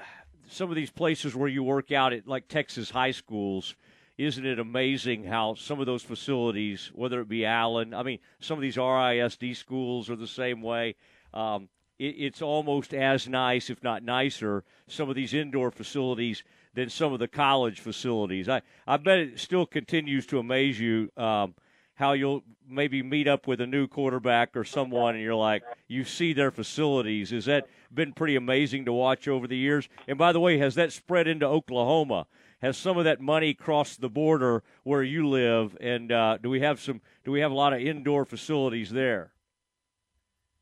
some 0.49 0.71
of 0.71 0.77
these 0.77 0.91
places 0.91 1.35
where 1.35 1.49
you 1.49 1.63
work 1.63 1.93
out 1.93 2.13
at 2.13 2.27
like 2.27 2.49
Texas 2.49 2.91
high 2.91 3.11
schools, 3.11 3.77
isn't 4.19 4.47
it 4.47 4.59
amazing 4.59 5.25
how 5.25 5.55
some 5.55 5.79
of 5.79 5.87
those 5.87 6.03
facilities, 6.03 6.91
whether 6.95 7.21
it 7.21 7.29
be 7.29 7.45
Allen, 7.45 7.93
I 7.93 8.03
mean, 8.03 8.19
some 8.41 8.57
of 8.57 8.63
these 8.63 8.77
RISD 8.77 9.57
schools 9.57 10.09
are 10.09 10.17
the 10.17 10.27
same 10.27 10.63
way. 10.63 10.97
Um, 11.35 11.69
it, 11.99 12.15
it's 12.19 12.43
almost 12.43 12.95
as 12.95 13.29
nice, 13.29 13.69
if 13.69 13.83
not 13.83 14.03
nicer, 14.03 14.65
some 14.89 15.11
of 15.11 15.17
these 15.17 15.35
indoor 15.35 15.71
facilities 15.71 16.43
than 16.75 16.89
some 16.89 17.13
of 17.13 17.19
the 17.19 17.29
college 17.29 17.81
facilities. 17.81 18.49
I, 18.49 18.63
I 18.87 18.97
bet 18.97 19.19
it 19.19 19.41
still 19.41 19.67
continues 19.67 20.27
to 20.27 20.39
amaze 20.39 20.81
you 20.81 21.11
um, 21.17 21.55
how 21.95 22.13
you'll 22.13 22.45
maybe 22.69 23.03
meet 23.03 23.27
up 23.27 23.47
with 23.47 23.61
a 23.61 23.67
new 23.67 23.87
quarterback 23.87 24.57
or 24.57 24.65
someone 24.65 25.15
and 25.15 25.25
you're 25.25 25.35
like, 25.35 25.63
you 25.89 26.05
see 26.05 26.33
their 26.33 26.51
facilities. 26.51 27.31
Has 27.31 27.47
that 27.47 27.67
been 27.93 28.13
pretty 28.13 28.37
amazing 28.37 28.85
to 28.85 28.93
watch 28.93 29.29
over 29.29 29.47
the 29.47 29.57
years? 29.57 29.89
And 30.07 30.19
by 30.19 30.33
the 30.33 30.41
way, 30.41 30.59
has 30.59 30.75
that 30.75 30.93
spread 30.93 31.27
into 31.27 31.47
Oklahoma? 31.47 32.27
Has 32.63 32.79
some 32.79 32.97
of 32.97 33.05
that 33.05 33.21
money 33.21 33.53
crossed 33.53 34.01
the 34.01 34.09
border 34.09 34.63
where 34.83 35.03
you 35.03 35.29
live? 35.29 35.77
And 35.81 36.11
uh, 36.11 36.39
do 36.43 36.49
we 36.49 36.61
have 36.61 36.81
some? 36.81 37.03
Do 37.25 37.31
we 37.31 37.41
have 37.41 37.51
a 37.51 37.55
lot 37.55 37.75
of 37.75 37.81
indoor 37.81 38.25
facilities 38.25 38.91
there? 38.91 39.33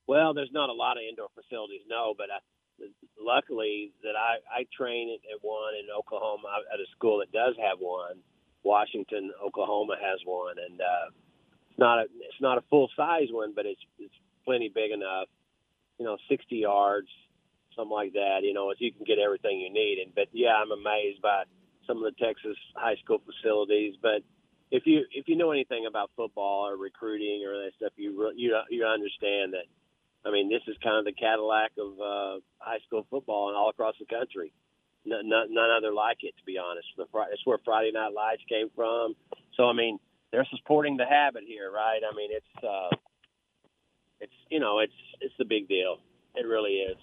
Well, 0.07 0.35
there's 0.35 0.53
not 0.53 0.71
a 0.71 0.73
lot 0.73 0.97
of 0.97 1.05
indoor 1.09 1.29
facilities, 1.35 1.83
no. 1.89 2.15
But 2.17 2.27
I, 2.31 2.87
luckily 3.19 3.93
that 4.03 4.17
I, 4.19 4.61
I 4.61 4.67
train 4.77 5.17
at 5.33 5.39
one 5.43 5.75
in 5.79 5.87
Oklahoma 5.97 6.49
at 6.73 6.81
a 6.81 6.87
school 6.97 7.19
that 7.19 7.31
does 7.33 7.55
have 7.63 7.79
one. 7.79 8.19
Washington, 8.65 9.31
Oklahoma 9.45 9.95
has 10.01 10.19
one, 10.25 10.57
and 10.59 10.81
uh, 10.81 11.11
it's 11.71 11.79
not 11.79 11.99
a 12.01 12.03
it's 12.03 12.41
not 12.41 12.59
a 12.59 12.63
full 12.71 12.89
size 12.97 13.29
one, 13.31 13.53
but 13.55 13.67
it's 13.67 13.81
it's 13.99 14.15
plenty 14.45 14.69
big 14.69 14.91
enough. 14.91 15.29
You 15.99 16.07
know, 16.07 16.17
60 16.29 16.57
yards, 16.57 17.09
something 17.77 17.93
like 17.93 18.15
that. 18.15 18.41
You 18.43 18.53
know, 18.53 18.71
if 18.71 18.81
you 18.81 18.91
can 18.91 19.05
get 19.05 19.19
everything 19.19 19.61
you 19.61 19.73
need. 19.73 20.03
And 20.05 20.15
but 20.15 20.27
yeah, 20.33 20.55
I'm 20.57 20.73
amazed 20.73 21.23
by 21.23 21.45
some 21.87 21.99
of 21.99 22.05
the 22.05 22.25
Texas 22.25 22.57
high 22.77 22.97
school 23.03 23.21
facilities. 23.25 23.95
But 24.01 24.23
if 24.71 24.87
you 24.87 25.05
if 25.13 25.29
you 25.29 25.37
know 25.37 25.51
anything 25.51 25.87
about 25.87 26.11
football 26.17 26.67
or 26.67 26.77
recruiting 26.77 27.45
or 27.47 27.53
that 27.65 27.73
stuff, 27.77 27.93
you 27.97 28.33
you 28.37 28.57
you 28.71 28.85
understand 28.85 29.55
that. 29.55 29.67
I 30.27 30.33
mean, 30.33 30.49
this 30.49 30.63
is 30.67 30.77
kind 30.83 30.97
of 30.97 31.05
the 31.05 31.13
Cadillac 31.13 31.73
of 31.77 32.01
uh, 32.01 32.41
high 32.57 32.79
school 32.87 33.07
football 33.11 33.49
and 33.49 33.57
all 33.59 33.69
across 33.69 33.95
the 34.01 34.07
country. 34.07 34.55
None, 35.05 35.29
none 35.29 35.71
other 35.77 35.93
like 35.93 36.19
it, 36.23 36.35
to 36.39 36.45
be 36.47 36.57
honest. 36.57 36.89
The, 36.97 37.05
it's 37.31 37.45
where 37.45 37.59
Friday 37.63 37.93
Night 37.93 38.15
Lights 38.15 38.41
came 38.49 38.71
from. 38.75 39.15
So 39.55 39.69
I 39.69 39.75
mean, 39.75 39.99
they're 40.33 40.47
supporting 40.57 40.97
the 40.97 41.05
habit 41.05 41.43
here, 41.47 41.71
right? 41.71 42.01
I 42.11 42.17
mean, 42.17 42.31
it's 42.33 42.65
uh, 42.65 42.97
it's 44.21 44.33
you 44.51 44.61
know, 44.61 44.81
it's 44.81 44.93
it's 45.21 45.35
the 45.39 45.45
big 45.45 45.69
deal. 45.69 45.99
It 46.35 46.47
really 46.47 46.77
is. 46.77 46.97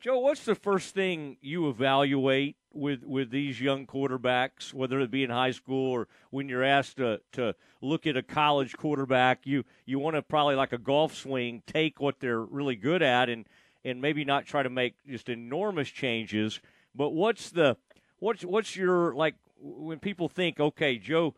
Joe, 0.00 0.20
what's 0.20 0.44
the 0.44 0.54
first 0.54 0.94
thing 0.94 1.36
you 1.40 1.68
evaluate 1.68 2.56
with 2.76 3.04
with 3.04 3.30
these 3.30 3.60
young 3.60 3.86
quarterbacks, 3.86 4.72
whether 4.72 5.00
it 5.00 5.10
be 5.10 5.24
in 5.24 5.30
high 5.30 5.50
school 5.50 5.90
or 5.90 6.08
when 6.30 6.48
you're 6.48 6.64
asked 6.64 6.98
to 6.98 7.20
to 7.32 7.54
look 7.80 8.06
at 8.06 8.16
a 8.16 8.22
college 8.22 8.76
quarterback? 8.76 9.40
You 9.44 9.64
you 9.84 9.98
want 9.98 10.16
to 10.16 10.22
probably 10.22 10.54
like 10.54 10.72
a 10.72 10.78
golf 10.78 11.14
swing, 11.14 11.62
take 11.66 12.00
what 12.00 12.20
they're 12.20 12.42
really 12.42 12.76
good 12.76 13.02
at, 13.02 13.28
and 13.28 13.46
and 13.84 14.00
maybe 14.00 14.24
not 14.24 14.46
try 14.46 14.62
to 14.62 14.70
make 14.70 14.94
just 15.06 15.28
enormous 15.28 15.88
changes. 15.88 16.60
But 16.94 17.10
what's 17.10 17.50
the 17.50 17.76
what's 18.18 18.44
what's 18.44 18.76
your 18.76 19.14
like 19.14 19.34
when 19.60 19.98
people 19.98 20.28
think, 20.28 20.60
okay, 20.60 20.98
Joe, 20.98 21.34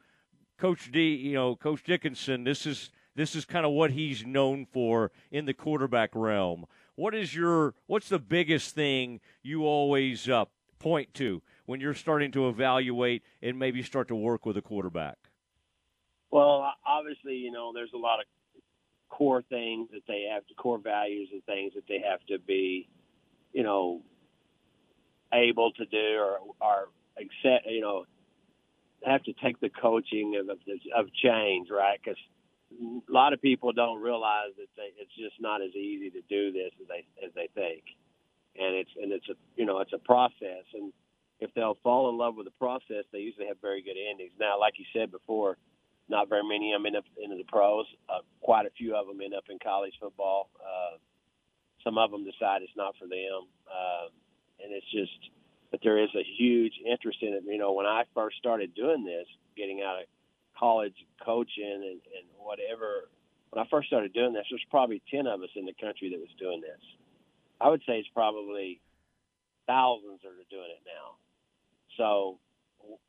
Coach 0.58 0.90
D, 0.90 1.14
you 1.14 1.34
know, 1.34 1.56
Coach 1.56 1.84
Dickinson, 1.84 2.44
this 2.44 2.66
is 2.66 2.90
this 3.14 3.34
is 3.34 3.44
kind 3.44 3.66
of 3.66 3.72
what 3.72 3.90
he's 3.90 4.24
known 4.24 4.64
for 4.64 5.10
in 5.30 5.44
the 5.44 5.54
quarterback 5.54 6.10
realm. 6.14 6.66
What 6.94 7.14
is 7.14 7.34
your 7.34 7.74
what's 7.86 8.08
the 8.08 8.18
biggest 8.18 8.74
thing 8.74 9.20
you 9.42 9.64
always 9.64 10.28
uh, 10.28 10.46
point 10.78 11.14
to 11.14 11.42
when 11.66 11.80
you're 11.80 11.94
starting 11.94 12.32
to 12.32 12.48
evaluate 12.48 13.22
and 13.42 13.58
maybe 13.58 13.82
start 13.82 14.08
to 14.08 14.16
work 14.16 14.46
with 14.46 14.56
a 14.56 14.62
quarterback? 14.62 15.16
Well, 16.30 16.72
obviously, 16.86 17.34
you 17.34 17.50
know, 17.50 17.72
there's 17.74 17.92
a 17.94 17.98
lot 17.98 18.20
of 18.20 18.26
core 19.08 19.42
things 19.42 19.88
that 19.92 20.02
they 20.06 20.26
have 20.32 20.46
to 20.46 20.54
core 20.54 20.78
values 20.78 21.28
and 21.32 21.44
things 21.44 21.72
that 21.74 21.84
they 21.88 22.02
have 22.08 22.20
to 22.26 22.38
be, 22.38 22.88
you 23.52 23.62
know, 23.62 24.02
able 25.32 25.72
to 25.72 25.84
do 25.86 26.18
or 26.18 26.38
are 26.60 26.88
accept, 27.16 27.66
you 27.66 27.80
know, 27.80 28.04
have 29.04 29.22
to 29.24 29.32
take 29.42 29.60
the 29.60 29.70
coaching 29.70 30.36
of 30.40 30.48
of, 30.50 31.06
change, 31.12 31.68
right? 31.70 31.98
Because 32.02 32.18
a 32.80 33.12
lot 33.12 33.32
of 33.32 33.40
people 33.40 33.72
don't 33.72 34.00
realize 34.02 34.52
that 34.56 34.68
they, 34.76 34.90
it's 35.00 35.14
just 35.16 35.40
not 35.40 35.62
as 35.62 35.74
easy 35.74 36.10
to 36.10 36.20
do 36.28 36.52
this 36.52 36.70
as 36.80 36.88
they 36.88 37.26
as 37.26 37.32
they 37.34 37.48
think, 37.54 37.84
and 38.58 38.74
it's 38.74 38.90
and 39.00 39.12
it's 39.12 39.28
a 39.28 39.34
you 39.56 39.64
know 39.64 39.78
it's 39.80 39.92
a 39.92 39.98
process, 39.98 40.64
and 40.74 40.92
if 41.40 41.52
they'll 41.54 41.78
fall 41.82 42.10
in 42.10 42.18
love 42.18 42.34
with 42.36 42.46
the 42.46 42.58
process, 42.58 43.04
they 43.12 43.18
usually 43.18 43.46
have 43.46 43.60
very 43.60 43.82
good 43.82 43.96
endings. 43.96 44.32
Now, 44.38 44.58
like 44.58 44.74
you 44.78 44.84
said 44.92 45.10
before, 45.10 45.56
not 46.08 46.28
very 46.28 46.42
many 46.42 46.72
of 46.72 46.82
them 46.82 46.86
end 46.86 46.96
up 46.96 47.04
into 47.22 47.36
the 47.36 47.44
pros. 47.44 47.86
Uh, 48.08 48.20
quite 48.40 48.66
a 48.66 48.70
few 48.76 48.96
of 48.96 49.06
them 49.06 49.20
end 49.20 49.34
up 49.34 49.44
in 49.48 49.58
college 49.62 49.94
football. 50.00 50.50
Uh, 50.58 50.98
some 51.84 51.96
of 51.96 52.10
them 52.10 52.24
decide 52.24 52.62
it's 52.62 52.76
not 52.76 52.94
for 52.98 53.06
them, 53.06 53.46
uh, 53.66 54.08
and 54.62 54.72
it's 54.72 54.90
just. 54.92 55.30
But 55.70 55.80
there 55.82 56.02
is 56.02 56.08
a 56.16 56.24
huge 56.38 56.72
interest 56.90 57.18
in 57.20 57.34
it. 57.34 57.42
You 57.46 57.58
know, 57.58 57.72
when 57.72 57.84
I 57.84 58.04
first 58.14 58.38
started 58.38 58.74
doing 58.74 59.04
this, 59.04 59.26
getting 59.54 59.82
out 59.82 60.00
of 60.00 60.08
college 60.58 60.94
coaching 61.24 61.80
and, 61.82 62.00
and 62.00 62.26
whatever. 62.36 63.08
When 63.50 63.64
I 63.64 63.68
first 63.70 63.88
started 63.88 64.12
doing 64.12 64.32
this, 64.32 64.44
there's 64.50 64.64
probably 64.70 65.02
10 65.10 65.26
of 65.26 65.42
us 65.42 65.48
in 65.56 65.64
the 65.64 65.74
country 65.80 66.10
that 66.10 66.20
was 66.20 66.28
doing 66.38 66.60
this. 66.60 66.82
I 67.60 67.68
would 67.68 67.82
say 67.86 67.98
it's 67.98 68.08
probably 68.14 68.80
thousands 69.66 70.20
that 70.22 70.28
are 70.28 70.50
doing 70.50 70.70
it 70.70 70.82
now. 70.86 71.16
So 71.96 72.38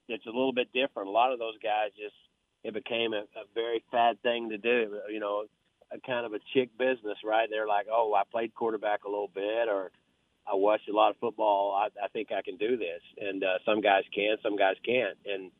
it's 0.07 0.25
a 0.25 0.29
little 0.29 0.53
bit 0.53 0.73
different. 0.73 1.07
A 1.07 1.11
lot 1.11 1.31
of 1.31 1.39
those 1.39 1.57
guys 1.61 1.91
just, 1.97 2.15
it 2.63 2.73
became 2.73 3.13
a, 3.13 3.23
a 3.39 3.45
very 3.53 3.83
fad 3.91 4.21
thing 4.21 4.49
to 4.49 4.57
do, 4.57 4.99
you 5.11 5.19
know, 5.19 5.45
a 5.91 5.99
kind 6.05 6.25
of 6.25 6.33
a 6.33 6.39
chick 6.53 6.69
business, 6.77 7.17
right? 7.23 7.47
They're 7.49 7.67
like, 7.67 7.87
oh, 7.91 8.13
I 8.13 8.23
played 8.29 8.53
quarterback 8.53 9.05
a 9.05 9.09
little 9.09 9.31
bit 9.33 9.69
or 9.69 9.91
I 10.45 10.55
watched 10.55 10.89
a 10.89 10.95
lot 10.95 11.11
of 11.11 11.17
football. 11.17 11.73
I, 11.75 11.87
I 12.03 12.07
think 12.09 12.29
I 12.31 12.41
can 12.41 12.57
do 12.57 12.77
this. 12.77 13.01
And 13.19 13.43
uh, 13.43 13.59
some 13.65 13.81
guys 13.81 14.03
can, 14.13 14.37
some 14.43 14.57
guys 14.57 14.75
can't. 14.85 15.17
And 15.25 15.51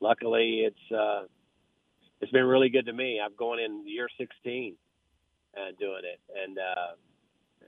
luckily 0.00 0.66
it's, 0.66 0.92
uh, 0.92 1.24
it's 2.20 2.32
been 2.32 2.44
really 2.44 2.68
good 2.68 2.86
to 2.86 2.92
me. 2.92 3.20
I'm 3.24 3.34
going 3.36 3.60
in 3.62 3.86
year 3.86 4.08
16 4.18 4.74
uh, 5.56 5.72
doing 5.78 6.02
it, 6.04 6.20
and 6.36 6.58
uh, 6.58 6.94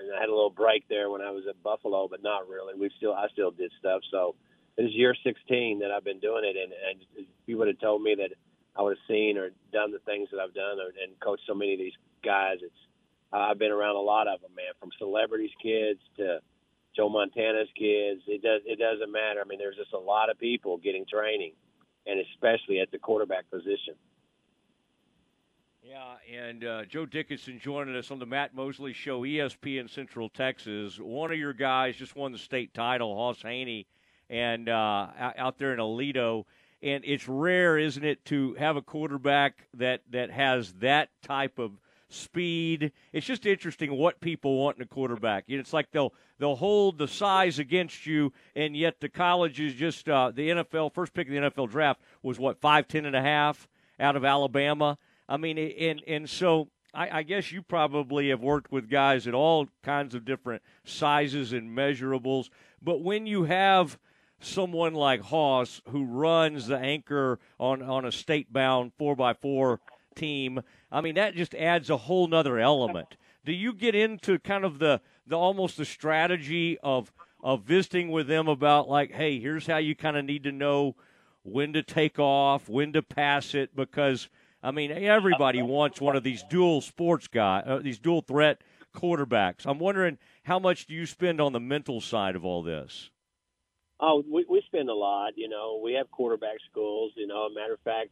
and 0.01 0.17
I 0.17 0.21
had 0.21 0.29
a 0.29 0.35
little 0.35 0.51
break 0.51 0.89
there 0.89 1.11
when 1.11 1.21
I 1.21 1.31
was 1.31 1.45
at 1.49 1.63
Buffalo, 1.63 2.09
but 2.09 2.23
not 2.23 2.49
really. 2.49 2.75
We 2.79 2.91
still 2.97 3.15
I 3.15 3.29
still 3.33 3.51
did 3.51 3.73
stuff. 3.79 4.03
So 4.11 4.35
it 4.77 4.85
is 4.85 4.95
year 4.95 5.15
16 5.23 5.81
that 5.81 5.91
I've 5.91 6.05
been 6.05 6.21
doing 6.21 6.45
it, 6.45 6.57
and, 6.57 6.73
and 6.73 7.07
if 7.17 7.27
you 7.47 7.59
would 7.59 7.69
have 7.69 7.79
told 7.81 8.03
me 8.03 8.15
that 8.17 8.31
I 8.77 8.83
would 8.83 8.97
have 8.97 9.07
seen 9.09 9.37
or 9.37 9.51
done 9.73 9.93
the 9.93 9.99
things 10.01 10.29
that 10.33 10.41
I've 10.41 10.55
done 10.55 10.79
or, 10.79 10.89
and 11.03 11.19
coached 11.21 11.43
so 11.47 11.55
many 11.55 11.75
of 11.75 11.79
these 11.79 11.97
guys, 12.25 12.59
it's 12.63 12.75
I've 13.33 13.59
been 13.59 13.71
around 13.73 13.97
a 13.97 14.01
lot 14.01 14.27
of 14.27 14.41
them, 14.41 14.51
man, 14.57 14.75
from 14.81 14.91
celebrities' 14.99 15.55
kids 15.63 16.01
to 16.17 16.41
Joe 16.97 17.09
Montana's 17.09 17.69
kids. 17.77 18.23
It 18.27 18.43
does 18.43 18.63
it 18.65 18.79
doesn't 18.79 19.13
matter. 19.13 19.41
I 19.41 19.49
mean, 19.49 19.59
there's 19.59 19.77
just 19.77 19.93
a 19.93 19.99
lot 19.99 20.31
of 20.31 20.39
people 20.39 20.79
getting 20.79 21.05
training, 21.07 21.53
and 22.07 22.21
especially 22.33 22.81
at 22.81 22.91
the 22.91 22.99
quarterback 22.99 23.51
position. 23.51 23.95
Yeah, 25.83 26.17
and 26.31 26.63
uh, 26.63 26.85
Joe 26.85 27.07
Dickinson 27.07 27.59
joining 27.59 27.97
us 27.97 28.11
on 28.11 28.19
the 28.19 28.27
Matt 28.27 28.55
Mosley 28.55 28.93
Show, 28.93 29.23
ESPN 29.23 29.89
Central 29.89 30.29
Texas. 30.29 30.99
One 30.99 31.33
of 31.33 31.39
your 31.39 31.55
guys 31.55 31.97
just 31.97 32.15
won 32.15 32.33
the 32.33 32.39
state 32.39 32.75
title, 32.75 33.17
Hoss 33.17 33.41
Haney, 33.41 33.87
and 34.29 34.69
uh, 34.69 35.07
out 35.39 35.59
there 35.59 35.73
in 35.73 35.79
Aledo. 35.79 36.45
And 36.83 37.03
it's 37.07 37.27
rare, 37.27 37.79
isn't 37.79 38.05
it, 38.05 38.27
to 38.27 38.55
have 38.55 38.77
a 38.77 38.83
quarterback 38.83 39.69
that, 39.73 40.03
that 40.11 40.31
has 40.31 40.75
that 40.75 41.09
type 41.23 41.59
of 41.59 41.73
speed. 42.11 42.93
It's 43.15 43.27
just 43.27 43.47
interesting 43.47 43.97
what 43.97 44.21
people 44.21 44.59
want 44.59 44.77
in 44.77 44.83
a 44.83 44.87
quarterback. 44.87 45.45
It's 45.49 45.73
like 45.73 45.93
they'll 45.93 46.13
they'll 46.39 46.57
hold 46.57 46.99
the 46.99 47.09
size 47.09 47.59
against 47.59 48.05
you, 48.05 48.35
and 48.55 48.77
yet 48.77 49.01
the 49.01 49.09
college 49.09 49.59
is 49.61 49.73
just 49.73 50.11
uh, 50.11 50.31
the 50.31 50.51
NFL 50.51 50.93
first 50.93 51.15
pick 51.15 51.27
of 51.29 51.33
the 51.33 51.41
NFL 51.41 51.71
draft 51.71 52.03
was 52.23 52.39
what 52.39 52.61
five 52.61 52.87
ten 52.87 53.07
and 53.07 53.17
a 53.17 53.23
half 53.23 53.67
out 53.99 54.17
of 54.17 54.25
Alabama 54.25 54.99
I 55.31 55.37
mean, 55.37 55.57
and 55.59 56.03
and 56.09 56.29
so 56.29 56.69
I, 56.93 57.19
I, 57.19 57.23
guess 57.23 57.53
you 57.53 57.63
probably 57.63 58.31
have 58.31 58.41
worked 58.41 58.73
with 58.73 58.91
guys 58.91 59.29
at 59.29 59.35
all 59.35 59.69
kinds 59.85 60.17
of 60.17 60.25
different 60.25 60.61
sizes 60.85 61.53
and 61.53 61.71
measurables. 61.71 62.51
But 62.83 63.01
when 63.03 63.27
you 63.27 63.45
have 63.45 63.97
someone 64.41 64.95
like 64.95 65.21
Hoss 65.21 65.83
who 65.91 66.05
runs 66.05 66.67
the 66.67 66.79
anchor 66.79 67.39
on 67.61 67.81
on 67.81 68.05
a 68.05 68.11
state 68.11 68.53
bound 68.53 68.91
four 68.99 69.15
by 69.15 69.35
four 69.35 69.79
team, 70.17 70.63
I 70.91 71.01
mean 71.01 71.15
that 71.15 71.37
just 71.37 71.55
adds 71.55 71.91
a 71.91 71.97
whole 71.97 72.27
nother 72.27 72.59
element. 72.59 73.17
Do 73.45 73.53
you 73.53 73.73
get 73.73 73.95
into 73.95 74.41
kind 74.41 74.65
of 74.65 74.81
the 74.81 75.01
the 75.29 75.39
almost 75.39 75.77
the 75.77 75.85
strategy 75.85 76.77
of 76.83 77.13
of 77.41 77.63
visiting 77.63 78.11
with 78.11 78.27
them 78.27 78.49
about 78.49 78.89
like, 78.89 79.13
hey, 79.13 79.39
here's 79.39 79.69
how 79.69 79.77
you 79.77 79.95
kind 79.95 80.17
of 80.17 80.25
need 80.25 80.43
to 80.43 80.53
know 80.53 80.97
when 81.45 81.73
to 81.73 81.85
take 81.85 82.19
off, 82.19 82.69
when 82.69 82.93
to 82.95 83.03
pass 83.03 83.55
it, 83.55 83.77
because 83.77 84.29
I 84.63 84.71
mean, 84.71 84.91
everybody 84.91 85.63
wants 85.77 86.01
one 86.01 86.17
of 86.17 86.23
these 86.23 86.43
dual 86.45 86.81
sports 86.81 87.29
guy, 87.29 87.63
uh, 87.67 87.79
these 87.79 87.99
dual 87.99 88.23
threat 88.23 88.63
quarterbacks. 88.95 89.67
I'm 89.67 89.79
wondering 89.79 90.19
how 90.45 90.59
much 90.59 90.87
do 90.87 90.95
you 90.95 91.07
spend 91.07 91.41
on 91.41 91.53
the 91.53 91.61
mental 91.61 92.01
side 92.01 92.37
of 92.37 92.45
all 92.45 92.63
this? 92.63 93.11
Oh, 94.01 94.25
we, 94.31 94.47
we 94.49 94.63
spend 94.67 94.89
a 94.89 94.95
lot. 94.95 95.33
You 95.37 95.49
know, 95.49 95.81
we 95.83 95.93
have 95.95 96.11
quarterback 96.11 96.57
schools. 96.71 97.13
You 97.17 97.27
know, 97.27 97.43
a 97.43 97.55
matter 97.55 97.75
of 97.75 97.81
fact, 97.81 98.11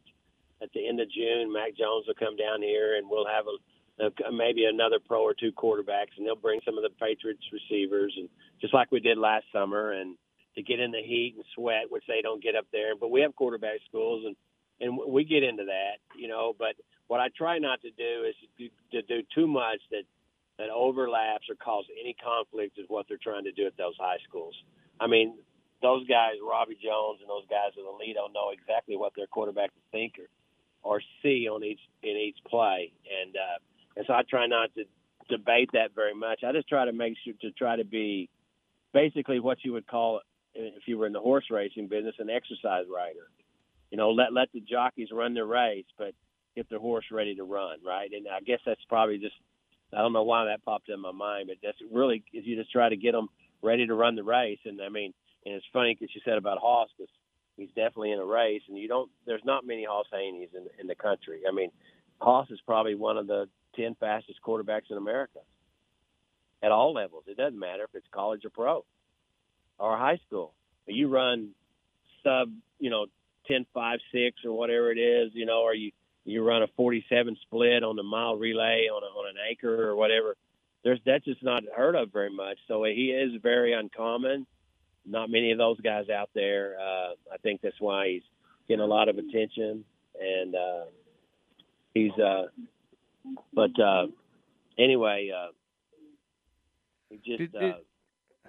at 0.61 0.71
the 0.73 0.87
end 0.87 0.99
of 0.99 1.09
June, 1.11 1.51
Mac 1.51 1.75
Jones 1.75 2.05
will 2.07 2.15
come 2.15 2.35
down 2.35 2.61
here, 2.61 2.97
and 2.97 3.09
we'll 3.09 3.25
have 3.27 3.45
a, 3.47 4.27
a 4.27 4.31
maybe 4.31 4.65
another 4.65 4.99
pro 4.99 5.21
or 5.21 5.33
two 5.33 5.51
quarterbacks, 5.51 6.15
and 6.17 6.25
they'll 6.25 6.35
bring 6.35 6.59
some 6.63 6.77
of 6.77 6.83
the 6.83 6.89
Patriots 6.99 7.43
receivers, 7.51 8.13
and 8.17 8.29
just 8.61 8.73
like 8.73 8.91
we 8.91 8.99
did 8.99 9.17
last 9.17 9.45
summer, 9.51 9.93
and 9.93 10.15
to 10.55 10.61
get 10.61 10.79
in 10.79 10.91
the 10.91 11.01
heat 11.01 11.33
and 11.35 11.45
sweat, 11.55 11.89
which 11.89 12.03
they 12.07 12.21
don't 12.21 12.43
get 12.43 12.55
up 12.55 12.65
there. 12.71 12.95
But 12.95 13.11
we 13.11 13.21
have 13.21 13.35
quarterback 13.35 13.79
schools, 13.87 14.25
and 14.25 14.35
and 14.81 14.97
we 15.07 15.23
get 15.23 15.43
into 15.43 15.65
that, 15.65 15.97
you 16.17 16.27
know. 16.27 16.55
But 16.57 16.75
what 17.07 17.19
I 17.19 17.27
try 17.35 17.59
not 17.59 17.81
to 17.81 17.91
do 17.91 18.25
is 18.27 18.69
to 18.91 19.01
do 19.01 19.23
too 19.33 19.47
much 19.47 19.79
that 19.91 20.03
that 20.57 20.69
overlaps 20.69 21.49
or 21.49 21.55
cause 21.55 21.85
any 21.99 22.15
conflict 22.21 22.77
with 22.77 22.87
what 22.89 23.07
they're 23.07 23.17
trying 23.21 23.45
to 23.45 23.51
do 23.51 23.65
at 23.65 23.77
those 23.77 23.95
high 23.97 24.17
schools. 24.27 24.53
I 24.99 25.07
mean, 25.07 25.35
those 25.81 26.05
guys, 26.05 26.33
Robbie 26.43 26.77
Jones 26.83 27.19
and 27.21 27.29
those 27.29 27.47
guys 27.49 27.71
at 27.77 27.83
Aledo, 27.83 28.15
don't 28.15 28.33
know 28.33 28.51
exactly 28.51 28.97
what 28.97 29.13
their 29.15 29.27
quarterback 29.27 29.71
will 29.73 29.97
think 29.97 30.15
or, 30.83 30.95
or 30.95 31.01
see 31.23 31.47
on 31.47 31.63
each 31.63 31.79
in 32.03 32.17
each 32.17 32.37
play, 32.47 32.91
and 33.23 33.35
uh, 33.35 33.57
and 33.95 34.05
so 34.05 34.13
I 34.13 34.21
try 34.29 34.47
not 34.47 34.73
to 34.75 34.83
debate 35.29 35.69
that 35.73 35.95
very 35.95 36.13
much. 36.13 36.43
I 36.43 36.51
just 36.51 36.67
try 36.67 36.85
to 36.85 36.93
make 36.93 37.15
sure 37.23 37.33
to 37.41 37.51
try 37.51 37.77
to 37.77 37.85
be 37.85 38.29
basically 38.93 39.39
what 39.39 39.59
you 39.63 39.73
would 39.73 39.87
call 39.87 40.21
if 40.53 40.87
you 40.87 40.97
were 40.97 41.05
in 41.05 41.13
the 41.13 41.21
horse 41.21 41.45
racing 41.49 41.87
business 41.87 42.15
an 42.19 42.29
exercise 42.29 42.85
rider 42.93 43.29
you 43.91 43.97
know, 43.97 44.11
let 44.11 44.33
let 44.33 44.51
the 44.53 44.61
jockeys 44.61 45.09
run 45.11 45.33
their 45.33 45.45
race. 45.45 45.85
But 45.97 46.13
get 46.55 46.69
their 46.69 46.79
horse 46.79 47.05
ready 47.11 47.35
to 47.35 47.43
run, 47.43 47.77
right? 47.85 48.09
And 48.11 48.27
I 48.27 48.41
guess 48.41 48.59
that's 48.65 48.83
probably 48.89 49.17
just 49.17 49.35
I 49.93 49.99
don't 49.99 50.13
know 50.13 50.23
why 50.23 50.45
that 50.45 50.63
popped 50.63 50.89
in 50.89 50.99
my 50.99 51.11
mind, 51.11 51.47
but 51.47 51.57
that's 51.63 51.77
really 51.91 52.23
is 52.33 52.45
you 52.45 52.55
just 52.55 52.71
try 52.71 52.89
to 52.89 52.97
get 52.97 53.13
them 53.13 53.29
ready 53.61 53.87
to 53.87 53.93
run 53.93 54.15
the 54.15 54.23
race. 54.23 54.59
And 54.65 54.79
I 54.81 54.89
mean, 54.89 55.13
and 55.45 55.55
it's 55.55 55.65
funny 55.73 55.95
because 55.95 56.13
you 56.13 56.21
said 56.23 56.37
about 56.37 56.59
Hoss 56.59 56.89
because 56.97 57.11
he's 57.57 57.69
definitely 57.69 58.11
in 58.11 58.19
a 58.19 58.25
race, 58.25 58.61
and 58.67 58.77
you 58.77 58.87
don't. 58.87 59.09
There's 59.25 59.45
not 59.45 59.65
many 59.65 59.85
Hoss 59.85 60.05
Haneys 60.13 60.53
in 60.55 60.67
in 60.79 60.87
the 60.87 60.95
country. 60.95 61.41
I 61.47 61.53
mean, 61.53 61.71
Hoss 62.19 62.49
is 62.49 62.59
probably 62.65 62.95
one 62.95 63.17
of 63.17 63.27
the 63.27 63.47
ten 63.75 63.95
fastest 63.99 64.39
quarterbacks 64.45 64.91
in 64.91 64.97
America 64.97 65.39
at 66.61 66.71
all 66.71 66.93
levels. 66.93 67.23
It 67.27 67.37
doesn't 67.37 67.59
matter 67.59 67.83
if 67.83 67.95
it's 67.95 68.07
college 68.11 68.45
or 68.45 68.49
pro 68.49 68.85
or 69.79 69.97
high 69.97 70.19
school. 70.27 70.53
You 70.85 71.07
run 71.07 71.51
sub, 72.23 72.51
you 72.79 72.89
know, 72.89 73.05
ten 73.49 73.65
five 73.73 73.99
six 74.11 74.37
or 74.45 74.51
whatever 74.53 74.91
it 74.91 74.97
is, 74.97 75.31
you 75.33 75.45
know, 75.45 75.61
or 75.61 75.73
you 75.73 75.91
you 76.25 76.43
run 76.45 76.61
a 76.61 76.67
47 76.75 77.37
split 77.41 77.83
on 77.83 77.95
the 77.95 78.03
mile 78.03 78.35
relay 78.35 78.87
on 78.93 79.01
a, 79.03 79.05
on 79.05 79.29
an 79.29 79.35
acre 79.49 79.89
or 79.89 79.95
whatever. 79.95 80.35
There's 80.83 80.99
that's 81.05 81.25
just 81.25 81.43
not 81.43 81.63
heard 81.75 81.95
of 81.95 82.11
very 82.11 82.33
much. 82.33 82.57
So 82.67 82.83
he 82.83 83.11
is 83.11 83.41
very 83.41 83.73
uncommon. 83.73 84.45
Not 85.05 85.29
many 85.29 85.51
of 85.51 85.57
those 85.57 85.79
guys 85.81 86.09
out 86.09 86.29
there. 86.35 86.75
Uh, 86.79 87.13
I 87.33 87.37
think 87.41 87.61
that's 87.61 87.79
why 87.79 88.09
he's 88.09 88.21
getting 88.67 88.83
a 88.83 88.87
lot 88.87 89.09
of 89.09 89.17
attention, 89.17 89.83
and 90.19 90.55
uh, 90.55 90.85
he's. 91.93 92.11
Uh, 92.13 92.47
but 93.53 93.77
uh, 93.79 94.07
anyway, 94.77 95.31
uh, 95.35 95.51
he 97.09 97.17
just. 97.17 97.55
Uh, 97.55 97.73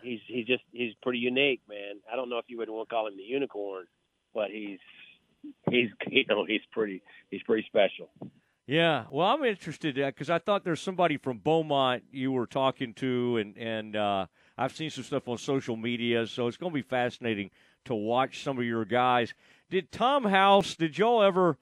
he's 0.02 0.21
he's 0.26 0.47
just 0.47 0.62
he's 0.73 0.92
pretty 1.02 1.19
unique, 1.19 1.61
man. 1.69 2.00
I 2.12 2.16
don't 2.16 2.28
know 2.28 2.38
if 2.38 2.47
you 2.49 2.59
would 2.59 2.69
want 2.69 2.88
to 2.88 2.95
call 2.95 3.07
him 3.07 3.16
the 3.16 3.23
unicorn, 3.23 3.87
but 4.34 4.50
he's 4.50 4.78
he's 5.70 5.88
you 6.08 6.25
know 6.28 6.44
he's 6.44 6.60
pretty 6.72 7.02
he's 7.30 7.42
pretty 7.42 7.66
special. 7.66 8.10
Yeah, 8.66 9.06
well, 9.10 9.26
I'm 9.26 9.42
interested 9.44 9.96
because 9.96 10.30
I 10.30 10.38
thought 10.38 10.62
there's 10.62 10.80
somebody 10.80 11.16
from 11.16 11.38
Beaumont 11.38 12.04
you 12.12 12.30
were 12.30 12.46
talking 12.46 12.94
to, 12.94 13.38
and 13.38 13.56
and 13.56 13.96
uh, 13.96 14.26
I've 14.56 14.76
seen 14.76 14.90
some 14.90 15.04
stuff 15.04 15.26
on 15.28 15.38
social 15.38 15.76
media, 15.76 16.26
so 16.26 16.46
it's 16.46 16.56
going 16.56 16.70
to 16.70 16.75
be 16.75 16.82
fascinating 16.82 17.50
to 17.87 17.94
watch 17.94 18.44
some 18.44 18.58
of 18.58 18.64
your 18.64 18.84
guys. 18.84 19.34
Did 19.70 19.90
Tom 19.90 20.25
House? 20.25 20.76
Did 20.76 20.99
y'all 20.99 21.22
ever? 21.22 21.58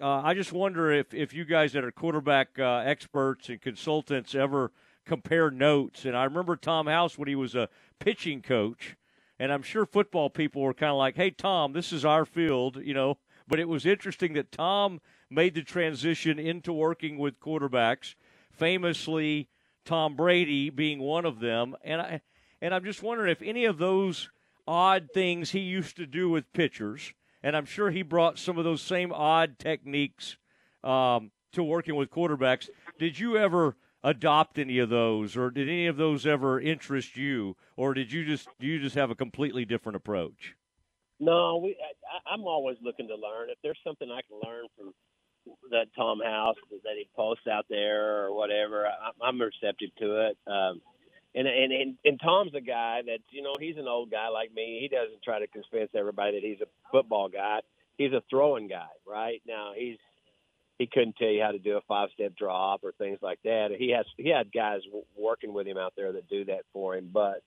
Uh, 0.00 0.20
I 0.22 0.34
just 0.34 0.52
wonder 0.52 0.92
if 0.92 1.12
if 1.12 1.32
you 1.32 1.44
guys 1.44 1.72
that 1.72 1.84
are 1.84 1.90
quarterback 1.90 2.58
uh, 2.58 2.82
experts 2.84 3.48
and 3.48 3.60
consultants 3.60 4.34
ever 4.34 4.70
compare 5.04 5.50
notes. 5.50 6.04
And 6.04 6.16
I 6.16 6.24
remember 6.24 6.56
Tom 6.56 6.86
House 6.86 7.18
when 7.18 7.28
he 7.28 7.34
was 7.34 7.54
a 7.54 7.68
pitching 7.98 8.42
coach 8.42 8.96
and 9.38 9.52
I'm 9.52 9.62
sure 9.62 9.86
football 9.86 10.30
people 10.30 10.62
were 10.62 10.74
kind 10.74 10.90
of 10.90 10.98
like, 10.98 11.16
"Hey, 11.16 11.30
Tom, 11.30 11.72
this 11.72 11.92
is 11.92 12.04
our 12.04 12.24
field," 12.24 12.76
you 12.82 12.94
know. 12.94 13.18
But 13.46 13.60
it 13.60 13.68
was 13.68 13.84
interesting 13.84 14.32
that 14.34 14.52
Tom 14.52 15.00
made 15.28 15.54
the 15.54 15.62
transition 15.62 16.38
into 16.38 16.72
working 16.72 17.18
with 17.18 17.40
quarterbacks, 17.40 18.14
famously 18.52 19.48
Tom 19.84 20.16
Brady 20.16 20.70
being 20.70 20.98
one 20.98 21.24
of 21.24 21.40
them. 21.40 21.76
And 21.82 22.00
I 22.00 22.20
and 22.60 22.74
I'm 22.74 22.84
just 22.84 23.02
wondering 23.02 23.30
if 23.30 23.42
any 23.42 23.64
of 23.64 23.78
those 23.78 24.30
odd 24.66 25.08
things 25.12 25.50
he 25.50 25.60
used 25.60 25.96
to 25.96 26.06
do 26.06 26.30
with 26.30 26.52
pitchers, 26.52 27.12
and 27.42 27.56
I'm 27.56 27.66
sure 27.66 27.90
he 27.90 28.02
brought 28.02 28.38
some 28.38 28.56
of 28.56 28.64
those 28.64 28.80
same 28.80 29.12
odd 29.12 29.58
techniques 29.58 30.38
um, 30.82 31.30
to 31.52 31.62
working 31.62 31.96
with 31.96 32.10
quarterbacks. 32.10 32.68
Did 32.98 33.18
you 33.18 33.36
ever 33.36 33.76
adopt 34.04 34.58
any 34.58 34.78
of 34.78 34.90
those, 34.90 35.36
or 35.36 35.50
did 35.50 35.68
any 35.68 35.86
of 35.86 35.96
those 35.96 36.26
ever 36.26 36.60
interest 36.60 37.16
you, 37.16 37.56
or 37.76 37.94
did 37.94 38.12
you 38.12 38.24
just 38.24 38.48
you 38.60 38.78
just 38.78 38.94
have 38.94 39.10
a 39.10 39.14
completely 39.16 39.64
different 39.64 39.96
approach? 39.96 40.54
No, 41.18 41.56
we. 41.56 41.70
I, 41.70 42.34
I'm 42.34 42.42
always 42.42 42.76
looking 42.82 43.08
to 43.08 43.14
learn. 43.14 43.48
If 43.50 43.58
there's 43.62 43.78
something 43.82 44.08
I 44.10 44.20
can 44.28 44.38
learn 44.44 44.66
from 44.76 44.94
that 45.70 45.86
Tom 45.96 46.20
House 46.24 46.56
that 46.70 46.94
he 46.96 47.08
posts 47.16 47.46
out 47.50 47.66
there 47.68 48.26
or 48.26 48.34
whatever, 48.34 48.86
I, 48.86 49.10
I'm 49.26 49.40
receptive 49.40 49.90
to 49.98 50.28
it. 50.28 50.38
Um, 50.46 50.80
and, 51.34 51.48
and 51.48 51.72
and 51.72 51.96
and 52.04 52.20
Tom's 52.20 52.54
a 52.54 52.60
guy 52.60 53.00
that 53.06 53.18
you 53.30 53.42
know 53.42 53.54
he's 53.58 53.76
an 53.76 53.88
old 53.88 54.10
guy 54.10 54.28
like 54.28 54.52
me. 54.54 54.78
He 54.80 54.88
doesn't 54.94 55.22
try 55.22 55.38
to 55.40 55.46
convince 55.46 55.90
everybody 55.96 56.40
that 56.40 56.46
he's 56.46 56.60
a 56.60 56.68
football 56.92 57.28
guy. 57.28 57.60
He's 57.96 58.12
a 58.12 58.22
throwing 58.28 58.68
guy, 58.68 58.88
right? 59.06 59.40
Now 59.46 59.72
he's 59.76 59.98
he 60.78 60.86
couldn't 60.86 61.16
tell 61.16 61.28
you 61.28 61.42
how 61.42 61.52
to 61.52 61.58
do 61.58 61.76
a 61.76 61.80
five 61.82 62.08
step 62.14 62.34
drop 62.36 62.80
or 62.82 62.92
things 62.92 63.18
like 63.22 63.38
that. 63.44 63.68
He 63.76 63.90
has 63.90 64.06
he 64.16 64.28
had 64.28 64.52
guys 64.52 64.80
w- 64.84 65.04
working 65.16 65.52
with 65.54 65.66
him 65.66 65.78
out 65.78 65.92
there 65.96 66.12
that 66.12 66.28
do 66.28 66.44
that 66.46 66.62
for 66.72 66.96
him, 66.96 67.10
but 67.12 67.42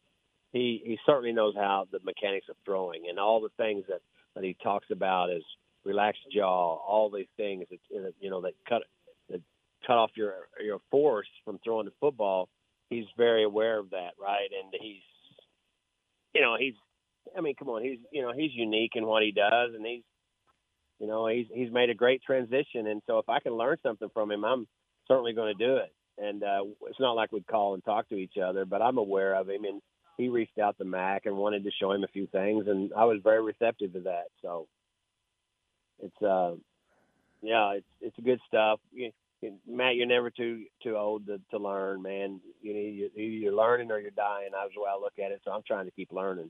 he 0.53 0.81
he 0.85 0.97
certainly 1.05 1.33
knows 1.33 1.55
how 1.55 1.87
the 1.91 1.99
mechanics 2.03 2.47
of 2.49 2.55
throwing 2.63 3.03
and 3.09 3.19
all 3.19 3.41
the 3.41 3.49
things 3.57 3.83
that 3.89 4.01
that 4.35 4.43
he 4.43 4.55
talks 4.63 4.87
about 4.91 5.29
is 5.29 5.43
relaxed 5.83 6.21
jaw, 6.31 6.75
all 6.75 7.09
these 7.09 7.27
things 7.35 7.65
that 7.69 8.13
you 8.19 8.29
know 8.29 8.41
that 8.41 8.53
cut 8.67 8.83
that 9.29 9.41
cut 9.85 9.97
off 9.97 10.11
your 10.15 10.33
your 10.63 10.79
force 10.89 11.27
from 11.43 11.59
throwing 11.63 11.85
the 11.85 11.93
football. 11.99 12.47
He's 12.89 13.05
very 13.17 13.43
aware 13.43 13.79
of 13.79 13.89
that, 13.89 14.11
right? 14.21 14.49
And 14.63 14.73
he's 14.81 15.01
you 16.33 16.41
know 16.41 16.55
he's 16.57 16.75
I 17.35 17.41
mean, 17.41 17.55
come 17.55 17.69
on, 17.69 17.83
he's 17.83 17.99
you 18.11 18.21
know 18.21 18.31
he's 18.31 18.51
unique 18.53 18.93
in 18.95 19.05
what 19.05 19.23
he 19.23 19.31
does, 19.31 19.73
and 19.75 19.85
he's 19.85 20.03
you 20.99 21.07
know, 21.07 21.27
he's 21.27 21.47
he's 21.53 21.71
made 21.71 21.89
a 21.89 21.95
great 21.95 22.23
transition, 22.23 22.87
and 22.87 23.01
so 23.07 23.19
if 23.19 23.29
I 23.29 23.39
can 23.39 23.53
learn 23.53 23.77
something 23.83 24.09
from 24.13 24.31
him, 24.31 24.43
I'm 24.43 24.67
certainly 25.07 25.33
going 25.33 25.55
to 25.55 25.65
do 25.65 25.77
it. 25.77 25.93
And 26.17 26.43
uh, 26.43 26.63
it's 26.87 26.99
not 26.99 27.13
like 27.15 27.31
we'd 27.31 27.45
call 27.45 27.75
and 27.75 27.85
talk 27.85 28.09
to 28.09 28.15
each 28.15 28.37
other, 28.43 28.65
but 28.65 28.81
I'm 28.81 28.97
aware 28.97 29.35
of 29.35 29.49
him, 29.49 29.65
and 29.65 29.81
he 30.17 30.29
reached 30.29 30.57
out 30.57 30.77
to 30.79 30.85
Mac 30.85 31.27
and 31.27 31.37
wanted 31.37 31.63
to 31.63 31.71
show 31.79 31.91
him 31.91 32.03
a 32.03 32.07
few 32.07 32.25
things, 32.27 32.65
and 32.67 32.91
I 32.97 33.05
was 33.05 33.19
very 33.23 33.43
receptive 33.43 33.93
to 33.93 33.99
that. 34.01 34.25
So 34.41 34.67
it's 36.01 36.21
uh, 36.21 36.55
yeah, 37.41 37.73
it's 37.73 37.85
it's 38.01 38.17
good 38.25 38.39
stuff. 38.47 38.79
You, 38.91 39.11
Matt, 39.67 39.95
you're 39.95 40.07
never 40.07 40.31
too 40.31 40.63
too 40.81 40.97
old 40.97 41.27
to, 41.27 41.39
to 41.51 41.59
learn, 41.59 42.01
man. 42.01 42.41
You 42.61 42.73
know, 42.73 42.79
you, 42.79 43.09
you're 43.23 43.53
learning 43.53 43.91
or 43.91 43.99
you're 43.99 44.11
dying. 44.11 44.49
That's 44.51 44.73
the 44.73 44.81
way 44.81 44.89
I 44.91 44.99
look 44.99 45.13
at 45.23 45.31
it. 45.31 45.41
So 45.45 45.51
I'm 45.51 45.61
trying 45.65 45.85
to 45.85 45.91
keep 45.91 46.11
learning. 46.11 46.49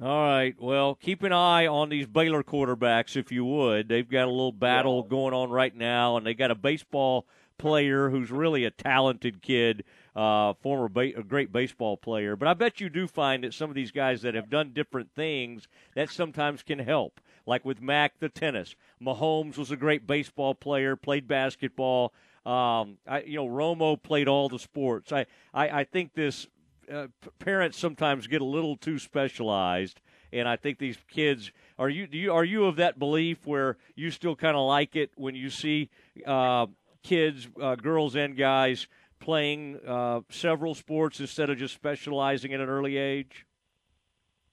All 0.00 0.22
right. 0.22 0.54
Well, 0.60 0.94
keep 0.94 1.24
an 1.24 1.32
eye 1.32 1.66
on 1.66 1.88
these 1.88 2.06
Baylor 2.06 2.44
quarterbacks, 2.44 3.16
if 3.16 3.32
you 3.32 3.44
would. 3.44 3.88
They've 3.88 4.08
got 4.08 4.28
a 4.28 4.30
little 4.30 4.52
battle 4.52 5.02
yeah. 5.04 5.10
going 5.10 5.34
on 5.34 5.50
right 5.50 5.74
now, 5.74 6.16
and 6.16 6.24
they 6.24 6.34
got 6.34 6.52
a 6.52 6.54
baseball 6.54 7.26
player 7.58 8.08
who's 8.08 8.30
really 8.30 8.64
a 8.64 8.70
talented 8.70 9.42
kid, 9.42 9.82
uh, 10.14 10.52
former 10.62 10.88
ba- 10.88 11.18
a 11.18 11.24
great 11.24 11.50
baseball 11.50 11.96
player. 11.96 12.36
But 12.36 12.46
I 12.46 12.54
bet 12.54 12.80
you 12.80 12.88
do 12.88 13.08
find 13.08 13.42
that 13.42 13.52
some 13.54 13.70
of 13.70 13.74
these 13.74 13.90
guys 13.90 14.22
that 14.22 14.36
have 14.36 14.48
done 14.48 14.70
different 14.72 15.10
things 15.16 15.66
that 15.96 16.10
sometimes 16.10 16.62
can 16.62 16.78
help. 16.78 17.20
Like 17.44 17.64
with 17.64 17.82
Mac, 17.82 18.20
the 18.20 18.28
tennis. 18.28 18.76
Mahomes 19.02 19.56
was 19.56 19.72
a 19.72 19.76
great 19.76 20.06
baseball 20.06 20.54
player, 20.54 20.94
played 20.94 21.26
basketball. 21.26 22.12
Um, 22.46 22.98
I, 23.04 23.22
you 23.26 23.36
know, 23.36 23.48
Romo 23.48 24.00
played 24.00 24.28
all 24.28 24.48
the 24.48 24.60
sports. 24.60 25.10
I, 25.10 25.26
I, 25.52 25.80
I 25.80 25.84
think 25.84 26.14
this 26.14 26.46
uh, 26.92 27.06
parents 27.38 27.78
sometimes 27.78 28.26
get 28.26 28.40
a 28.40 28.44
little 28.44 28.76
too 28.76 28.98
specialized, 28.98 30.00
and 30.32 30.48
I 30.48 30.56
think 30.56 30.78
these 30.78 30.98
kids 31.08 31.52
are 31.78 31.88
you. 31.88 32.06
Do 32.06 32.18
you 32.18 32.32
are 32.32 32.44
you 32.44 32.64
of 32.64 32.76
that 32.76 32.98
belief 32.98 33.46
where 33.46 33.76
you 33.94 34.10
still 34.10 34.36
kind 34.36 34.56
of 34.56 34.66
like 34.66 34.96
it 34.96 35.10
when 35.16 35.34
you 35.34 35.50
see 35.50 35.90
uh, 36.26 36.66
kids, 37.02 37.48
uh, 37.60 37.76
girls 37.76 38.16
and 38.16 38.36
guys 38.36 38.86
playing 39.20 39.78
uh, 39.86 40.20
several 40.30 40.74
sports 40.74 41.20
instead 41.20 41.50
of 41.50 41.58
just 41.58 41.74
specializing 41.74 42.54
at 42.54 42.60
an 42.60 42.68
early 42.68 42.96
age? 42.96 43.46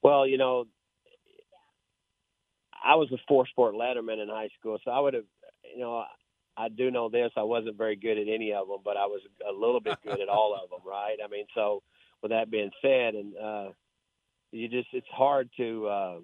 Well, 0.01 0.27
you 0.27 0.37
know, 0.37 0.65
I 2.83 2.95
was 2.95 3.11
a 3.11 3.17
four 3.27 3.47
sport 3.47 3.75
letterman 3.75 4.21
in 4.21 4.29
high 4.29 4.49
school, 4.59 4.77
so 4.83 4.91
I 4.91 4.99
would 4.99 5.13
have, 5.13 5.23
you 5.73 5.79
know, 5.79 6.05
I 6.57 6.69
do 6.69 6.91
know 6.91 7.09
this. 7.09 7.31
I 7.35 7.43
wasn't 7.43 7.77
very 7.77 7.95
good 7.95 8.17
at 8.17 8.27
any 8.27 8.53
of 8.53 8.67
them, 8.67 8.79
but 8.83 8.97
I 8.97 9.07
was 9.07 9.21
a 9.47 9.51
little 9.51 9.81
bit 9.81 9.97
good 10.03 10.21
at 10.21 10.29
all 10.29 10.53
of 10.53 10.69
them, 10.69 10.79
right? 10.85 11.17
I 11.23 11.27
mean, 11.27 11.45
so 11.53 11.83
with 12.25 12.31
that 12.31 12.49
being 12.49 12.71
said, 12.81 13.13
and 13.13 13.37
uh, 13.37 13.69
you 14.51 14.67
just 14.67 14.87
it's 14.93 15.05
hard 15.13 15.47
to 15.57 15.85
uh, 15.85 16.15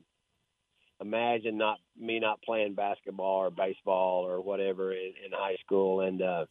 imagine 0.99 1.59
not 1.59 1.77
me 1.95 2.19
not 2.19 2.41
playing 2.41 2.73
basketball 2.73 3.37
or 3.37 3.51
baseball 3.51 4.25
or 4.25 4.41
whatever 4.41 4.93
in, 4.93 5.13
in 5.23 5.31
high 5.31 5.57
school, 5.63 6.01
and 6.01 6.19
uh, 6.23 6.45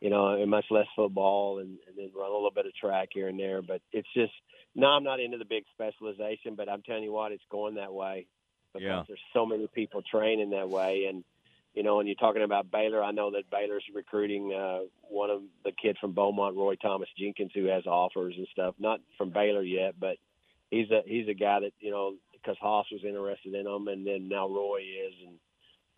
you 0.00 0.10
know, 0.10 0.30
and 0.30 0.50
much 0.50 0.64
less 0.72 0.88
football, 0.96 1.60
and, 1.60 1.78
and 1.86 1.96
then 1.96 2.10
run 2.18 2.28
a 2.28 2.34
little 2.34 2.50
bit 2.52 2.66
of 2.66 2.74
track 2.74 3.10
here 3.12 3.28
and 3.28 3.38
there. 3.38 3.62
But 3.62 3.80
it's 3.92 4.08
just 4.12 4.32
no, 4.74 4.88
I'm 4.88 5.04
not 5.04 5.20
into 5.20 5.38
the 5.38 5.44
big 5.44 5.62
specialization, 5.72 6.56
but 6.56 6.68
I'm 6.68 6.82
telling 6.82 7.04
you 7.04 7.12
what, 7.12 7.30
it's 7.30 7.44
going 7.52 7.76
that 7.76 7.94
way 7.94 8.26
because 8.72 8.84
yeah. 8.84 9.04
there's 9.06 9.20
so 9.32 9.46
many 9.46 9.68
people 9.72 10.02
training 10.02 10.50
that 10.50 10.68
way, 10.68 11.04
and 11.08 11.22
you 11.74 11.82
know, 11.82 11.96
when 11.96 12.06
you're 12.06 12.14
talking 12.14 12.42
about 12.42 12.70
Baylor, 12.70 13.02
I 13.02 13.10
know 13.10 13.32
that 13.32 13.50
Baylor's 13.50 13.84
recruiting 13.92 14.54
uh, 14.54 14.80
one 15.02 15.30
of 15.30 15.42
the 15.64 15.72
kids 15.72 15.98
from 15.98 16.12
Beaumont, 16.12 16.56
Roy 16.56 16.76
Thomas 16.76 17.08
Jenkins, 17.18 17.50
who 17.54 17.66
has 17.66 17.84
offers 17.86 18.34
and 18.36 18.46
stuff. 18.52 18.76
Not 18.78 19.00
from 19.18 19.30
Baylor 19.30 19.62
yet, 19.62 19.94
but 19.98 20.16
he's 20.70 20.90
a 20.90 21.00
he's 21.04 21.28
a 21.28 21.34
guy 21.34 21.60
that 21.60 21.72
you 21.80 21.90
know 21.90 22.14
because 22.32 22.56
Hoss 22.60 22.86
was 22.92 23.04
interested 23.04 23.54
in 23.54 23.66
him, 23.66 23.88
and 23.88 24.06
then 24.06 24.28
now 24.28 24.48
Roy 24.48 24.80
is, 24.80 25.14
and 25.26 25.36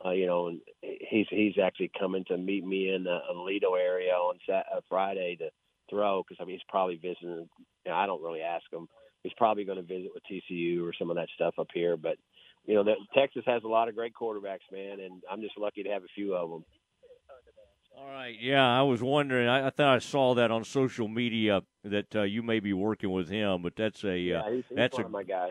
uh, 0.04 0.10
you 0.10 0.26
know, 0.26 0.48
and 0.48 0.60
he's 0.82 1.26
he's 1.28 1.58
actually 1.62 1.90
coming 1.98 2.24
to 2.24 2.38
meet 2.38 2.64
me 2.64 2.94
in 2.94 3.04
the 3.04 3.18
Aledo 3.30 3.78
area 3.78 4.12
on 4.12 4.38
Sat- 4.46 4.66
uh, 4.74 4.80
Friday 4.88 5.36
to 5.36 5.50
throw 5.90 6.22
because 6.22 6.40
I 6.40 6.46
mean 6.46 6.56
he's 6.56 6.66
probably 6.68 6.96
visiting. 6.96 7.48
You 7.84 7.92
know, 7.92 7.94
I 7.94 8.06
don't 8.06 8.22
really 8.22 8.40
ask 8.42 8.64
him. 8.72 8.88
He's 9.22 9.32
probably 9.36 9.64
going 9.64 9.78
to 9.78 9.82
visit 9.82 10.10
with 10.14 10.22
TCU 10.30 10.88
or 10.88 10.92
some 10.98 11.10
of 11.10 11.16
that 11.16 11.28
stuff 11.34 11.54
up 11.58 11.68
here, 11.74 11.96
but 11.96 12.16
you 12.66 12.74
know, 12.74 12.84
that 12.84 12.96
Texas 13.14 13.44
has 13.46 13.62
a 13.64 13.68
lot 13.68 13.88
of 13.88 13.94
great 13.94 14.12
quarterbacks, 14.14 14.70
man, 14.72 15.00
and 15.00 15.22
I'm 15.30 15.40
just 15.40 15.56
lucky 15.56 15.82
to 15.84 15.90
have 15.90 16.02
a 16.02 16.08
few 16.14 16.34
of 16.34 16.50
them. 16.50 16.64
All 17.98 18.10
right, 18.10 18.36
yeah, 18.38 18.78
I 18.78 18.82
was 18.82 19.02
wondering. 19.02 19.48
I, 19.48 19.68
I 19.68 19.70
thought 19.70 19.94
I 19.94 19.98
saw 20.00 20.34
that 20.34 20.50
on 20.50 20.64
social 20.64 21.08
media 21.08 21.62
that 21.82 22.14
uh, 22.14 22.22
you 22.22 22.42
may 22.42 22.60
be 22.60 22.74
working 22.74 23.10
with 23.10 23.30
him, 23.30 23.62
but 23.62 23.74
that's 23.74 24.04
a 24.04 24.10
uh, 24.10 24.12
yeah, 24.12 24.42
he's, 24.50 24.64
he's 24.68 24.76
that's 24.76 24.98
a 24.98 25.04
of 25.04 25.10
my 25.10 25.22
guy. 25.22 25.48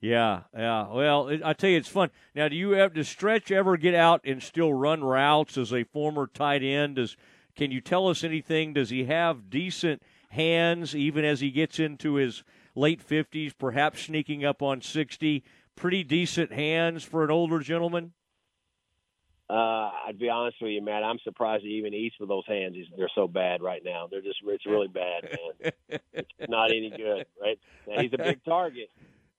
yeah, 0.00 0.42
yeah. 0.54 0.92
Well, 0.92 1.28
it, 1.28 1.40
I 1.42 1.54
tell 1.54 1.70
you, 1.70 1.78
it's 1.78 1.88
fun. 1.88 2.10
Now, 2.34 2.48
do 2.48 2.56
you 2.56 2.72
have 2.72 2.92
does 2.92 3.08
Stretch 3.08 3.50
ever 3.50 3.78
get 3.78 3.94
out 3.94 4.20
and 4.24 4.42
still 4.42 4.74
run 4.74 5.02
routes 5.02 5.56
as 5.56 5.72
a 5.72 5.84
former 5.84 6.26
tight 6.26 6.62
end? 6.62 6.96
Does 6.96 7.16
can 7.54 7.70
you 7.70 7.80
tell 7.80 8.08
us 8.08 8.22
anything? 8.22 8.74
Does 8.74 8.90
he 8.90 9.04
have 9.04 9.48
decent 9.48 10.02
hands 10.28 10.94
even 10.94 11.24
as 11.24 11.40
he 11.40 11.50
gets 11.50 11.78
into 11.78 12.16
his 12.16 12.44
late 12.74 13.00
fifties, 13.00 13.54
perhaps 13.54 14.02
sneaking 14.02 14.44
up 14.44 14.60
on 14.60 14.82
sixty? 14.82 15.42
Pretty 15.76 16.02
decent 16.02 16.52
hands 16.52 17.04
for 17.04 17.22
an 17.22 17.30
older 17.30 17.60
gentleman. 17.60 18.12
Uh, 19.48 19.90
I'd 20.08 20.18
be 20.18 20.28
honest 20.28 20.56
with 20.60 20.72
you, 20.72 20.82
Matt. 20.82 21.04
I'm 21.04 21.18
surprised 21.22 21.62
he 21.62 21.72
even 21.74 21.94
eats 21.94 22.16
with 22.18 22.28
those 22.28 22.46
hands. 22.48 22.74
He's, 22.74 22.86
they're 22.96 23.10
so 23.14 23.28
bad 23.28 23.62
right 23.62 23.82
now. 23.84 24.08
They're 24.10 24.22
just 24.22 24.38
it's 24.44 24.66
really 24.66 24.88
bad, 24.88 25.22
man. 25.24 26.00
it's 26.14 26.30
not 26.48 26.70
any 26.70 26.90
good, 26.96 27.26
right? 27.40 27.58
Now, 27.86 28.00
he's 28.02 28.12
a 28.12 28.18
big 28.18 28.42
target, 28.44 28.90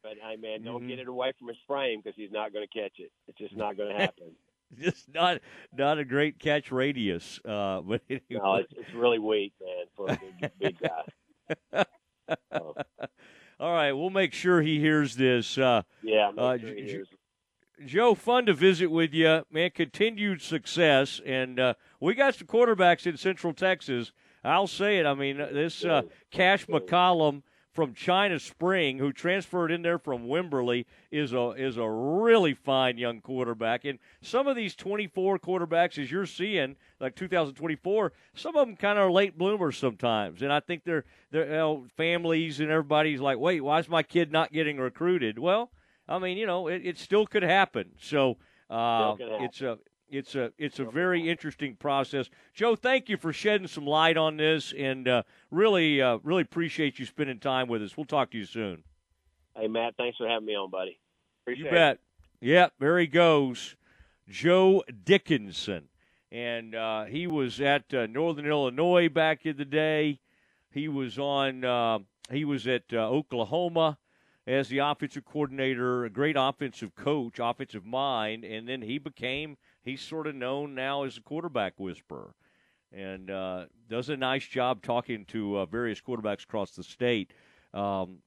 but 0.03 0.13
hey, 0.21 0.37
man, 0.37 0.63
don't 0.63 0.83
Mhm. 0.83 0.87
get 0.87 0.99
it 0.99 1.07
away 1.07 1.33
from 1.37 1.49
his 1.49 1.57
frame 1.67 1.99
because 2.01 2.15
he's 2.15 2.31
not 2.31 2.53
going 2.53 2.65
to 2.65 2.79
catch 2.79 2.93
it. 2.99 3.11
It's 3.27 3.37
just 3.37 3.57
not 3.57 3.75
going 3.75 3.89
to 3.89 3.95
happen. 3.99 4.31
Just 4.77 5.07
not 5.13 5.39
not 5.77 5.97
a 5.97 6.03
great 6.03 6.39
catch 6.39 6.73
radius. 6.73 7.39
Uh, 7.45 7.79
but 7.85 8.01
anyway. 8.09 8.21
no, 8.31 8.55
it's, 8.55 8.73
it's 8.75 8.93
really 8.93 9.17
weak, 9.17 9.53
man, 9.61 9.85
for 9.95 10.09
a 10.11 10.19
big, 10.19 10.51
big 10.59 10.77
guy. 11.73 11.85
So, 12.51 12.75
All 13.59 13.71
right, 13.73 13.91
we'll 13.91 14.09
make 14.11 14.33
sure 14.33 14.61
he 14.61 14.79
hears 14.79 15.15
this. 15.15 15.57
Uh, 15.57 15.81
yeah, 16.03 16.31
Uh, 16.37 16.57
sure 16.57 16.73
hears. 16.75 17.07
Joe, 17.85 18.15
fun 18.15 18.45
to 18.47 18.53
visit 18.53 18.87
with 18.87 19.13
you, 19.13 19.43
man. 19.51 19.69
Continued 19.71 20.41
success, 20.41 21.21
and 21.25 21.59
uh, 21.59 21.73
we 21.99 22.15
got 22.15 22.35
some 22.35 22.47
quarterbacks 22.47 23.05
in 23.05 23.17
Central 23.17 23.53
Texas. 23.53 24.11
I'll 24.43 24.67
say 24.67 24.99
it. 24.99 25.05
I 25.05 25.13
mean, 25.13 25.37
this 25.37 25.83
uh, 25.85 26.03
Cash 26.31 26.65
McCollum 26.67 27.43
from 27.77 27.93
China 27.93 28.39
Spring, 28.39 28.97
who 28.97 29.13
transferred 29.13 29.71
in 29.71 29.83
there 29.83 29.99
from 29.99 30.25
Wimberley, 30.25 30.85
is 31.11 31.31
a 31.31 31.51
is 31.51 31.77
a 31.77 31.87
really 31.87 32.55
fine 32.55 32.97
young 32.97 33.21
quarterback. 33.21 33.85
And 33.85 33.99
some 34.19 34.47
of 34.47 34.55
these 34.55 34.75
24 34.75 35.37
quarterbacks, 35.37 36.01
as 36.01 36.11
you're 36.11 36.25
seeing, 36.25 36.75
like 36.99 37.15
2024, 37.15 38.13
some 38.33 38.55
of 38.55 38.65
them 38.65 38.77
kind 38.77 38.97
of 38.97 39.05
are 39.05 39.11
late 39.11 39.37
bloomers 39.37 39.77
sometimes. 39.77 40.41
And 40.41 40.51
I 40.51 40.59
think 40.59 40.85
they're 40.85 41.05
they're 41.29 41.45
you 41.45 41.51
know, 41.51 41.85
families 41.95 42.59
and 42.59 42.71
everybody's 42.71 43.19
like, 43.19 43.37
wait, 43.37 43.61
why 43.61 43.77
is 43.77 43.87
my 43.87 44.01
kid 44.01 44.31
not 44.31 44.51
getting 44.51 44.79
recruited? 44.79 45.37
Well. 45.37 45.69
I 46.09 46.19
mean, 46.19 46.37
you 46.37 46.45
know, 46.45 46.69
it, 46.69 46.83
it 46.85 46.97
still 46.97 47.27
could 47.27 47.43
happen. 47.43 47.89
So 47.99 48.37
uh, 48.69 49.17
happen. 49.17 49.43
it's 49.43 49.59
a 49.59 49.77
it's 50.09 50.35
a 50.35 50.51
it's 50.57 50.79
a 50.79 50.85
very 50.85 51.29
interesting 51.29 51.75
process. 51.75 52.29
Joe, 52.53 52.75
thank 52.75 53.09
you 53.09 53.17
for 53.17 53.33
shedding 53.33 53.67
some 53.67 53.85
light 53.85 54.17
on 54.17 54.37
this, 54.37 54.73
and 54.77 55.07
uh, 55.07 55.23
really 55.51 56.01
uh, 56.01 56.19
really 56.23 56.41
appreciate 56.43 56.99
you 56.99 57.05
spending 57.05 57.39
time 57.39 57.67
with 57.67 57.81
us. 57.81 57.97
We'll 57.97 58.05
talk 58.05 58.31
to 58.31 58.37
you 58.37 58.45
soon. 58.45 58.83
Hey, 59.55 59.67
Matt, 59.67 59.95
thanks 59.97 60.17
for 60.17 60.27
having 60.27 60.45
me 60.45 60.55
on, 60.55 60.69
buddy. 60.69 60.99
Appreciate 61.43 61.63
You 61.63 61.69
it. 61.69 61.71
bet. 61.71 61.99
Yep, 62.39 62.73
there 62.79 62.99
he 62.99 63.07
goes, 63.07 63.75
Joe 64.29 64.83
Dickinson, 65.03 65.89
and 66.31 66.75
uh, 66.75 67.05
he 67.05 67.25
was 67.25 67.59
at 67.59 67.91
uh, 67.93 68.05
Northern 68.05 68.45
Illinois 68.45 69.09
back 69.09 69.45
in 69.45 69.57
the 69.57 69.65
day. 69.65 70.19
He 70.71 70.87
was 70.87 71.17
on. 71.17 71.63
Uh, 71.63 71.99
he 72.29 72.45
was 72.45 72.67
at 72.67 72.83
uh, 72.91 72.97
Oklahoma 72.97 73.97
as 74.45 74.69
the 74.69 74.79
offensive 74.79 75.25
coordinator, 75.25 76.05
a 76.05 76.09
great 76.09 76.35
offensive 76.37 76.95
coach, 76.95 77.39
offensive 77.39 77.85
mind, 77.85 78.43
and 78.43 78.67
then 78.67 78.81
he 78.81 78.97
became. 78.97 79.57
He's 79.87 80.01
sort 80.01 80.27
of 80.27 80.35
known 80.35 80.75
now 80.75 81.03
as 81.03 81.17
a 81.17 81.21
quarterback 81.21 81.75
whisperer, 81.77 82.35
and 82.91 83.31
uh, 83.31 83.65
does 83.89 84.09
a 84.09 84.17
nice 84.17 84.45
job 84.45 84.81
talking 84.81 85.23
to 85.25 85.59
uh, 85.59 85.65
various 85.65 86.01
quarterbacks 86.01 86.43
across 86.43 86.71
the 86.71 86.83
state. 86.83 87.31
Um, 87.73 88.17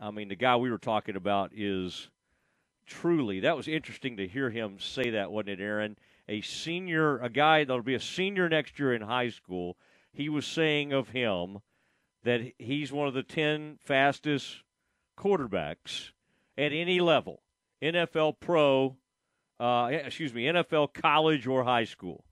I 0.00 0.10
mean, 0.10 0.28
the 0.28 0.36
guy 0.36 0.56
we 0.56 0.70
were 0.70 0.78
talking 0.78 1.16
about 1.16 1.52
is 1.54 2.08
truly 2.86 3.40
that 3.40 3.56
was 3.56 3.68
interesting 3.68 4.16
to 4.16 4.26
hear 4.26 4.48
him 4.48 4.78
say 4.78 5.10
that, 5.10 5.30
wasn't 5.30 5.50
it, 5.50 5.60
Aaron? 5.60 5.98
A 6.28 6.40
senior, 6.40 7.18
a 7.18 7.28
guy 7.28 7.64
that'll 7.64 7.82
be 7.82 7.94
a 7.94 8.00
senior 8.00 8.48
next 8.48 8.78
year 8.78 8.94
in 8.94 9.02
high 9.02 9.28
school. 9.28 9.76
He 10.12 10.30
was 10.30 10.46
saying 10.46 10.94
of 10.94 11.10
him 11.10 11.58
that 12.24 12.40
he's 12.58 12.90
one 12.90 13.06
of 13.06 13.12
the 13.12 13.22
ten 13.22 13.78
fastest 13.84 14.62
quarterbacks 15.18 16.12
at 16.56 16.72
any 16.72 17.00
level, 17.00 17.42
NFL 17.82 18.40
pro, 18.40 18.96
uh, 19.60 19.88
excuse 19.90 20.34
me, 20.34 20.44
NFL 20.44 20.94
college 20.94 21.46
or 21.46 21.64
high 21.64 21.84
school, 21.84 22.24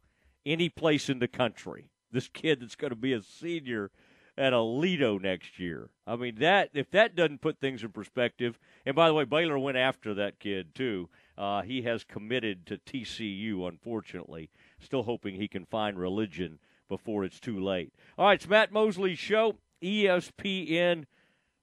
any 0.45 0.69
place 0.69 1.09
in 1.09 1.19
the 1.19 1.29
country. 1.29 1.91
This 2.13 2.29
kid 2.29 2.61
that's 2.61 2.77
going 2.77 2.91
to 2.91 2.97
be 2.97 3.13
a 3.13 3.23
senior 3.23 3.91
at 4.37 4.53
Aledo 4.53 5.21
next 5.21 5.59
year. 5.59 5.91
I 6.07 6.17
mean 6.17 6.37
that 6.37 6.71
if 6.73 6.91
that 6.93 7.15
doesn't 7.15 7.43
put 7.43 7.61
things 7.61 7.83
in 7.83 7.91
perspective. 7.91 8.59
And 8.87 8.97
by 8.97 9.09
the 9.09 9.15
way, 9.15 9.25
Baylor 9.25 9.59
went 9.59 9.77
after 9.77 10.15
that 10.15 10.41
kid 10.41 10.75
too. 10.75 11.09
Uh, 11.37 11.63
he 11.63 11.83
has 11.83 12.05
committed 12.05 12.67
to 12.67 12.79
TCU, 12.79 13.69
unfortunately. 13.69 14.51
Still 14.79 15.03
hoping 15.03 15.35
he 15.35 15.49
can 15.49 15.67
find 15.67 15.99
religion 15.99 16.59
before 16.89 17.25
it's 17.25 17.41
too 17.41 17.61
late. 17.61 17.93
All 18.19 18.27
right, 18.27 18.35
it's 18.35 18.49
Matt 18.49 18.73
Mosley's 18.73 19.19
show, 19.19 19.57
ESPN 19.83 21.05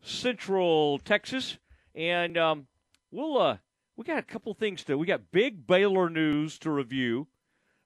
Central 0.02 1.00
Texas, 1.00 1.58
and 1.93 2.38
um, 2.38 2.67
we'll 3.12 3.38
uh, 3.38 3.58
we 3.98 4.04
got 4.04 4.20
a 4.20 4.24
couple 4.24 4.54
things 4.54 4.84
to. 4.86 4.98
We 4.98 5.08
got 5.08 5.32
big 5.32 5.66
Baylor 5.66 6.10
news 6.10 6.60
to 6.60 6.70
review, 6.70 7.28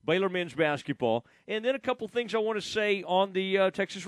Baylor 0.05 0.29
men's 0.29 0.53
basketball, 0.53 1.25
and 1.47 1.63
then 1.63 1.73
a 1.73 1.79
couple 1.79 2.07
things 2.09 2.35
I 2.35 2.39
want 2.39 2.61
to 2.61 2.67
say 2.67 3.01
on 3.03 3.31
the 3.31 3.57
uh, 3.57 3.71
Texas 3.71 3.99